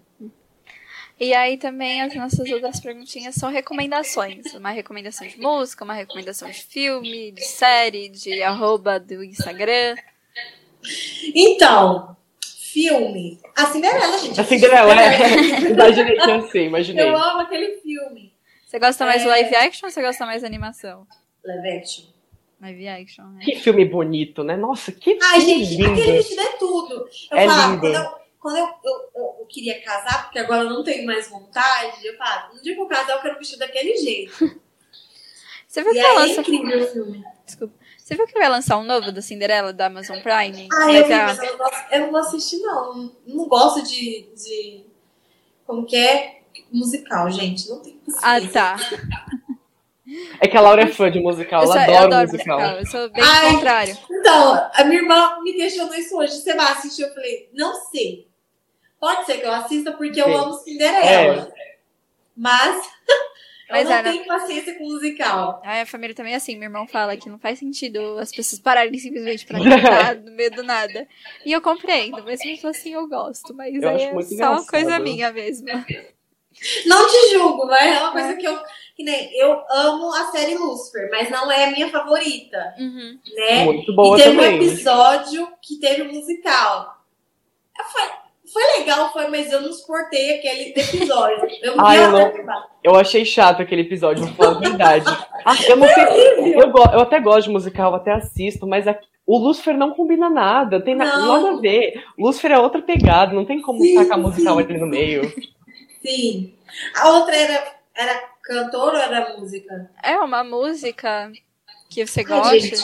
[1.23, 4.55] E aí também as nossas outras perguntinhas são recomendações.
[4.55, 9.95] Uma recomendação de música, uma recomendação de filme, de série, de arroba do Instagram.
[11.35, 13.39] Então, filme.
[13.55, 14.41] A Cinderela, gente.
[14.41, 15.69] A Cinderela, é.
[15.69, 17.05] Imaginei que assim, imaginei.
[17.07, 18.33] Eu amo aquele filme.
[18.65, 19.25] Você gosta mais É.
[19.25, 21.05] do live action ou você gosta mais animação?
[21.45, 22.05] Live action.
[22.61, 23.43] Live action, né?
[23.45, 24.55] Que filme bonito, né?
[24.55, 25.91] Nossa, que Ai, filme gente, lindo.
[25.93, 26.93] aquele vestido é tudo.
[27.31, 27.81] Eu É falava, lindo.
[27.81, 32.05] quando, eu, quando eu, eu, eu- queria casar, porque agora eu não tenho mais vontade,
[32.05, 34.31] eu falava, no dia que eu casar, eu quero vestir daquele jeito.
[35.67, 36.43] Você viu E que vai é lançar.
[36.43, 37.23] filme.
[37.45, 37.73] Desculpa.
[37.97, 40.67] Você viu que vai lançar um novo da Cinderela da Amazon Prime?
[40.69, 43.11] Vai eu vi, eu não, gosto, eu não vou assistir, não.
[43.25, 44.29] Não gosto de.
[44.35, 44.85] de
[45.65, 46.41] como que é?
[46.71, 47.69] Musical, gente.
[47.69, 48.75] Não tem Ah, tá.
[50.41, 52.59] É que a Laura é fã de musical, ela adora adoro musical.
[52.59, 52.79] musical.
[52.79, 53.53] Eu sou bem Ai.
[53.53, 53.97] contrário.
[54.09, 56.33] Então, a minha irmã me questionou isso hoje.
[56.41, 57.03] Você vai assistir?
[57.03, 58.27] Eu falei, não sei.
[59.01, 60.33] Pode ser que eu assista porque eu Sim.
[60.35, 61.51] amo Cinderela.
[62.37, 62.85] Mas,
[63.67, 64.11] eu Mas não é, né?
[64.11, 65.59] tenho paciência com musical.
[65.65, 66.55] A minha família também é assim.
[66.55, 70.51] Meu irmão fala que não faz sentido as pessoas pararem simplesmente pra cantar no meio
[70.51, 71.07] do nada.
[71.45, 73.53] E eu compreendo, mas mesmo assim eu gosto.
[73.53, 74.67] Mas Eu é muito só engraçado.
[74.67, 75.67] coisa minha mesmo.
[76.85, 78.59] Não te julgo, mas é uma coisa que eu.
[78.95, 83.17] Que nem, eu amo a série Lucifer, mas não é a minha favorita, Uhum.
[83.35, 83.63] né?
[83.65, 84.59] Muito boa e teve também.
[84.59, 87.01] um episódio que teve um musical.
[87.91, 88.03] Foi,
[88.51, 91.47] foi legal, foi, mas eu não suportei aquele episódio.
[91.61, 92.31] Eu Ah, eu não-.
[92.83, 95.05] Eu achei chato aquele episódio, vou falar a verdade.
[95.45, 96.55] Ah, eu não sei.
[96.55, 99.91] Eu, go- eu até gosto de musical, eu até assisto, mas aqui- o Lucifer não
[99.91, 101.41] combina nada, tem na- Não.
[101.43, 102.03] nada a ver.
[102.17, 104.63] Lucifer é outra pegada, não tem como Sim, tacar musical sim.
[104.63, 105.31] ali no meio.
[106.01, 106.53] Sim.
[106.97, 107.63] A outra era,
[107.95, 109.89] era cantor ou era música?
[110.03, 111.31] É uma música
[111.91, 112.59] que você gosta.
[112.59, 112.81] gente.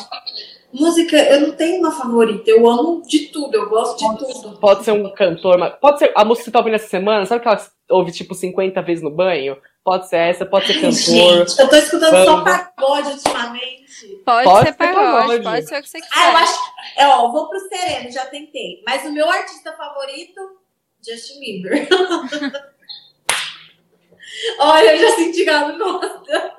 [0.74, 2.50] Música, eu não tenho uma favorita.
[2.52, 4.58] Eu amo de tudo, eu gosto de tudo.
[4.60, 7.26] Pode ser um cantor, mas pode ser a música que você tá ouvindo essa semana,
[7.26, 9.58] sabe que ela ouve tipo 50 vezes no banho?
[9.84, 10.98] Pode ser essa, pode ser Ai, cantor.
[11.00, 12.72] gente, eu tô escutando só banda.
[12.76, 14.22] pagode ultimamente.
[14.26, 15.44] Pode, Pode ser ser pagode, pagode.
[15.44, 16.14] pode ser o que você quiser.
[16.14, 16.60] Ah, eu acho.
[16.98, 18.84] É, ó, vou pro sereno, já tentei.
[18.86, 20.42] Mas o meu artista favorito,
[21.08, 21.88] Justin Bieber.
[24.60, 26.54] Olha, eu já senti não gosta.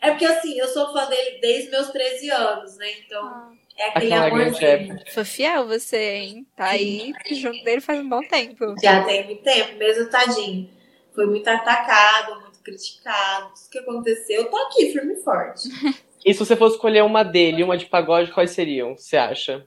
[0.00, 2.86] É porque assim, eu sou fã dele desde meus 13 anos, né?
[3.04, 4.98] Então, Ah, é aquele amorzinho.
[5.12, 6.46] Foi fiel você, hein?
[6.56, 8.74] Tá aí junto dele faz um bom tempo.
[8.82, 10.70] Já tem muito tempo, mesmo tadinho.
[11.14, 13.52] Foi muito atacado, muito criticado.
[13.54, 14.42] Isso que aconteceu.
[14.42, 15.68] Eu tô aqui, firme e forte.
[16.24, 18.96] E se você fosse escolher uma dele e uma de pagode, quais seriam?
[18.96, 19.64] Você acha?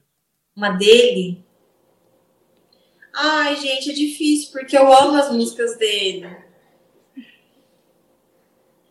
[0.54, 1.42] Uma dele.
[3.14, 6.28] Ai, gente, é difícil, porque eu amo as músicas dele.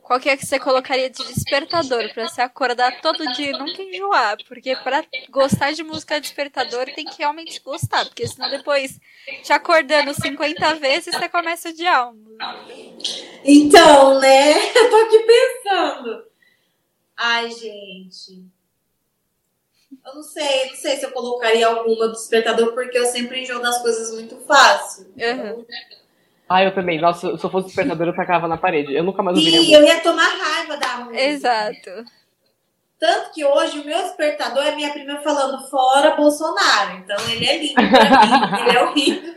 [0.10, 3.80] Qual que é que você colocaria de despertador pra se acordar todo dia e nunca
[3.84, 4.38] enjoar?
[4.48, 9.00] Porque pra gostar de música despertador tem que realmente gostar, porque senão depois
[9.44, 12.12] te acordando 50 vezes você começa a odiar.
[12.12, 13.28] uma música.
[13.46, 14.54] Então, né?
[14.76, 16.24] Eu tô aqui pensando.
[17.16, 18.48] Ai, gente.
[20.04, 23.62] Eu não sei, não sei se eu colocaria alguma do despertador, porque eu sempre enjoo
[23.62, 25.14] das coisas muito fácil.
[25.16, 25.66] Uhum.
[26.50, 27.00] Ah, eu também.
[27.00, 28.94] Nossa, se eu fosse despertador, eu tacava na parede.
[28.94, 29.78] Eu nunca mais ouviria E música.
[29.78, 31.22] eu ia tomar raiva da música.
[31.22, 31.90] Exato.
[33.00, 36.98] Tanto que hoje o meu despertador é minha prima falando fora Bolsonaro.
[36.98, 37.82] Então ele é lindo pra
[38.60, 39.34] mim, ele é horrível.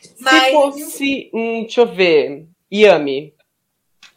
[0.00, 3.34] Se Mas fosse, hum, deixa eu ver, Yami.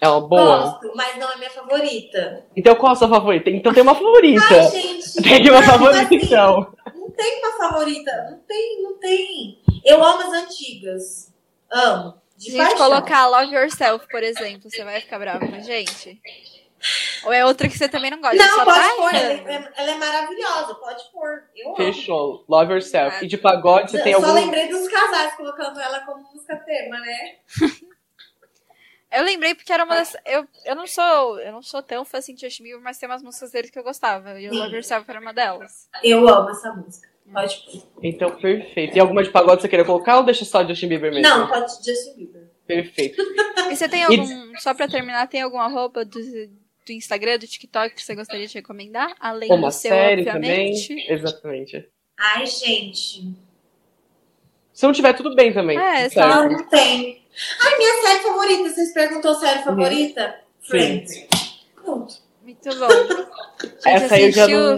[0.02, 0.58] É uma boa?
[0.72, 2.46] gosto, mas não é minha favorita.
[2.56, 3.50] Então qual a sua favorita?
[3.50, 4.42] Então tem uma favorita.
[4.50, 5.22] Ai, gente.
[5.22, 6.74] Tem uma não, favorita, assim, então.
[7.20, 8.28] Não tem uma favorita.
[8.32, 9.62] Não tem, não tem.
[9.84, 11.34] Eu amo as antigas.
[11.70, 12.22] Amo.
[12.38, 12.90] De Se a gente paixão.
[12.90, 16.22] colocar Love Yourself, por exemplo, você vai ficar brava com a gente?
[17.26, 18.38] Ou é outra que você também não gosta?
[18.38, 19.14] Não, só pode tá pôr.
[19.14, 20.76] Ela é, ela é maravilhosa.
[20.76, 21.44] Pode pôr.
[21.54, 21.76] Eu amo.
[21.76, 22.46] Fechou.
[22.48, 23.26] Love Yourself.
[23.26, 24.40] E de pagode, você tem Eu só algum...
[24.40, 27.36] lembrei dos casais colocando ela como música tema, né?
[29.12, 30.16] Eu lembrei porque era uma das.
[30.24, 31.40] Eu, eu não sou.
[31.40, 33.80] Eu não sou tão fã assim de Justin Bieber, mas tem umas músicas dele que
[33.80, 34.40] eu gostava.
[34.40, 35.90] E o Love Yourself era uma delas.
[36.04, 37.09] Eu amo essa música.
[37.32, 37.84] Pode pôr.
[38.02, 38.98] Então, perfeito.
[38.98, 41.28] E alguma de pagode você queira colocar ou deixa só Justin Bieber mesmo?
[41.28, 42.50] Não, pode Justin Bieber.
[42.66, 43.22] Perfeito.
[43.72, 44.58] E você tem algum.
[44.58, 48.54] Só pra terminar, tem alguma roupa do, do Instagram, do TikTok que você gostaria de
[48.54, 49.16] recomendar?
[49.20, 50.88] Além Uma do seu, série obviamente.
[50.88, 51.12] também.
[51.12, 51.90] Exatamente.
[52.20, 53.34] Ai, gente.
[54.74, 55.78] Se não tiver, tudo bem também.
[55.78, 56.28] É, só-.
[56.28, 57.24] Não, não tem.
[57.62, 58.70] Ai, minha série favorita.
[58.70, 60.40] Vocês perguntou série favorita?
[60.62, 61.28] Friends.
[61.76, 62.14] Pronto.
[62.44, 62.88] Muito bom.
[63.86, 64.78] Essa aí eu já não...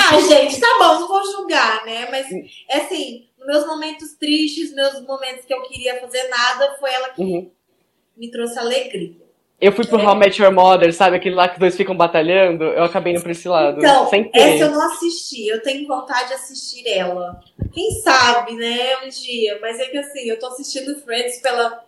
[0.00, 2.08] Ah, gente, tá bom, não vou julgar, né?
[2.10, 2.26] Mas,
[2.68, 7.08] é assim, nos meus momentos tristes, meus momentos que eu queria fazer nada, foi ela
[7.10, 7.50] que Uhum.
[8.16, 9.16] me trouxe alegria.
[9.60, 11.16] Eu fui pro How I Met Your Mother, sabe?
[11.16, 12.62] Aquele lá que os dois ficam batalhando.
[12.62, 13.78] Eu acabei indo pra esse lado.
[13.78, 15.48] Então, sem essa eu não assisti.
[15.48, 17.40] Eu tenho vontade de assistir ela.
[17.72, 18.98] Quem sabe, né?
[19.04, 19.58] Um dia.
[19.60, 21.84] Mas é que assim, eu tô assistindo Friends pela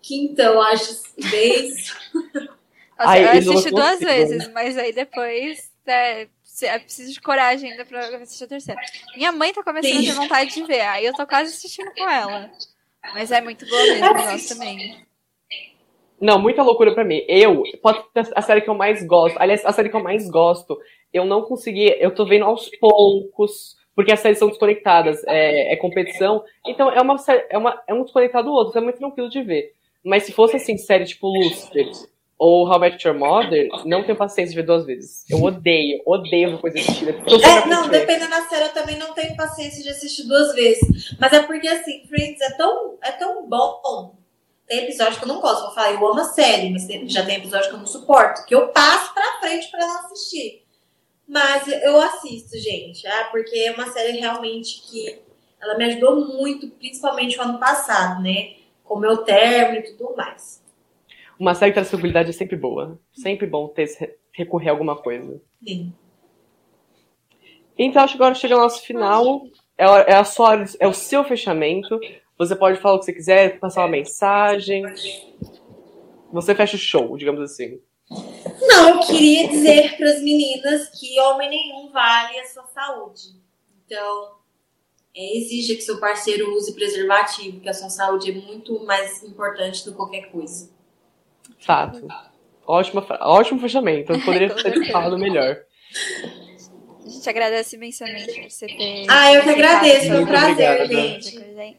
[0.00, 1.92] quinta, eu acho, vez.
[2.98, 6.28] Eu assisti duas vezes, mas aí depois é, cê-
[6.62, 8.80] é preciso de coragem ainda pra assistir a terceira.
[9.16, 10.10] Minha mãe tá começando Sim.
[10.10, 12.50] a ter vontade de ver, aí eu tô quase assistindo com ela.
[13.14, 15.04] Mas é muito boa mesmo, eu gosto também.
[16.20, 17.24] Não, muita loucura pra mim.
[17.26, 19.36] Eu, pode ser a série que eu mais gosto.
[19.40, 20.78] Aliás, a série que eu mais gosto,
[21.12, 21.96] eu não consegui.
[21.98, 25.20] Eu tô vendo aos poucos, porque as séries são desconectadas.
[25.26, 26.44] É, é competição.
[26.64, 28.78] Então é uma série, é, uma, é um desconectado do outro.
[28.78, 29.72] É muito tranquilo de ver.
[30.04, 31.90] Mas se fosse assim, série tipo Lucifer
[32.38, 35.24] ou How I Met Your Mother, não tenho paciência de ver duas vezes.
[35.30, 37.12] Eu odeio, odeio coisa assistida.
[37.12, 41.16] É, não, dependendo da série, eu também não tenho paciência de assistir duas vezes.
[41.20, 44.16] Mas é porque, assim, Friends é tão, é tão bom.
[44.66, 45.66] Tem episódio que eu não gosto.
[45.66, 48.44] Vou falar, eu amo a série, mas tem- já tem episódio que eu não suporto.
[48.46, 50.62] Que eu passo pra frente pra não assistir.
[51.28, 53.06] Mas eu assisto, gente.
[53.06, 55.20] Ah, porque é uma série realmente que
[55.60, 58.54] ela me ajudou muito, principalmente o ano passado, né?
[58.84, 60.61] Com o meu término e tudo mais.
[61.42, 63.00] Uma traz tranquilidade é sempre boa.
[63.12, 65.42] Sempre bom ter recorrer a alguma coisa.
[65.66, 65.92] Sim.
[67.76, 69.42] Então, acho que agora chega o nosso final.
[69.76, 71.98] É, a- é a sua é o seu fechamento.
[72.38, 74.84] Você pode falar o que você quiser, passar uma mensagem.
[76.32, 77.80] Você fecha o show, digamos assim.
[78.60, 83.34] Não, eu queria dizer para as meninas que homem nenhum vale a sua saúde.
[83.84, 84.36] Então,
[85.12, 89.84] é, exija que seu parceiro use preservativo, que a sua saúde é muito mais importante
[89.84, 90.70] do que qualquer coisa.
[91.64, 92.06] Fato.
[92.66, 94.12] Ótima, ótimo fechamento.
[94.12, 95.58] Eu poderia ter falado melhor.
[97.04, 99.06] A gente agradece imensamente por você ter.
[99.08, 101.30] Ah, eu que agradeço, foi um prazer, gente.
[101.30, 101.78] gente.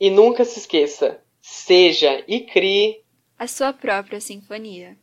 [0.00, 3.02] E nunca se esqueça, seja e crie
[3.38, 4.96] A sua própria sinfonia.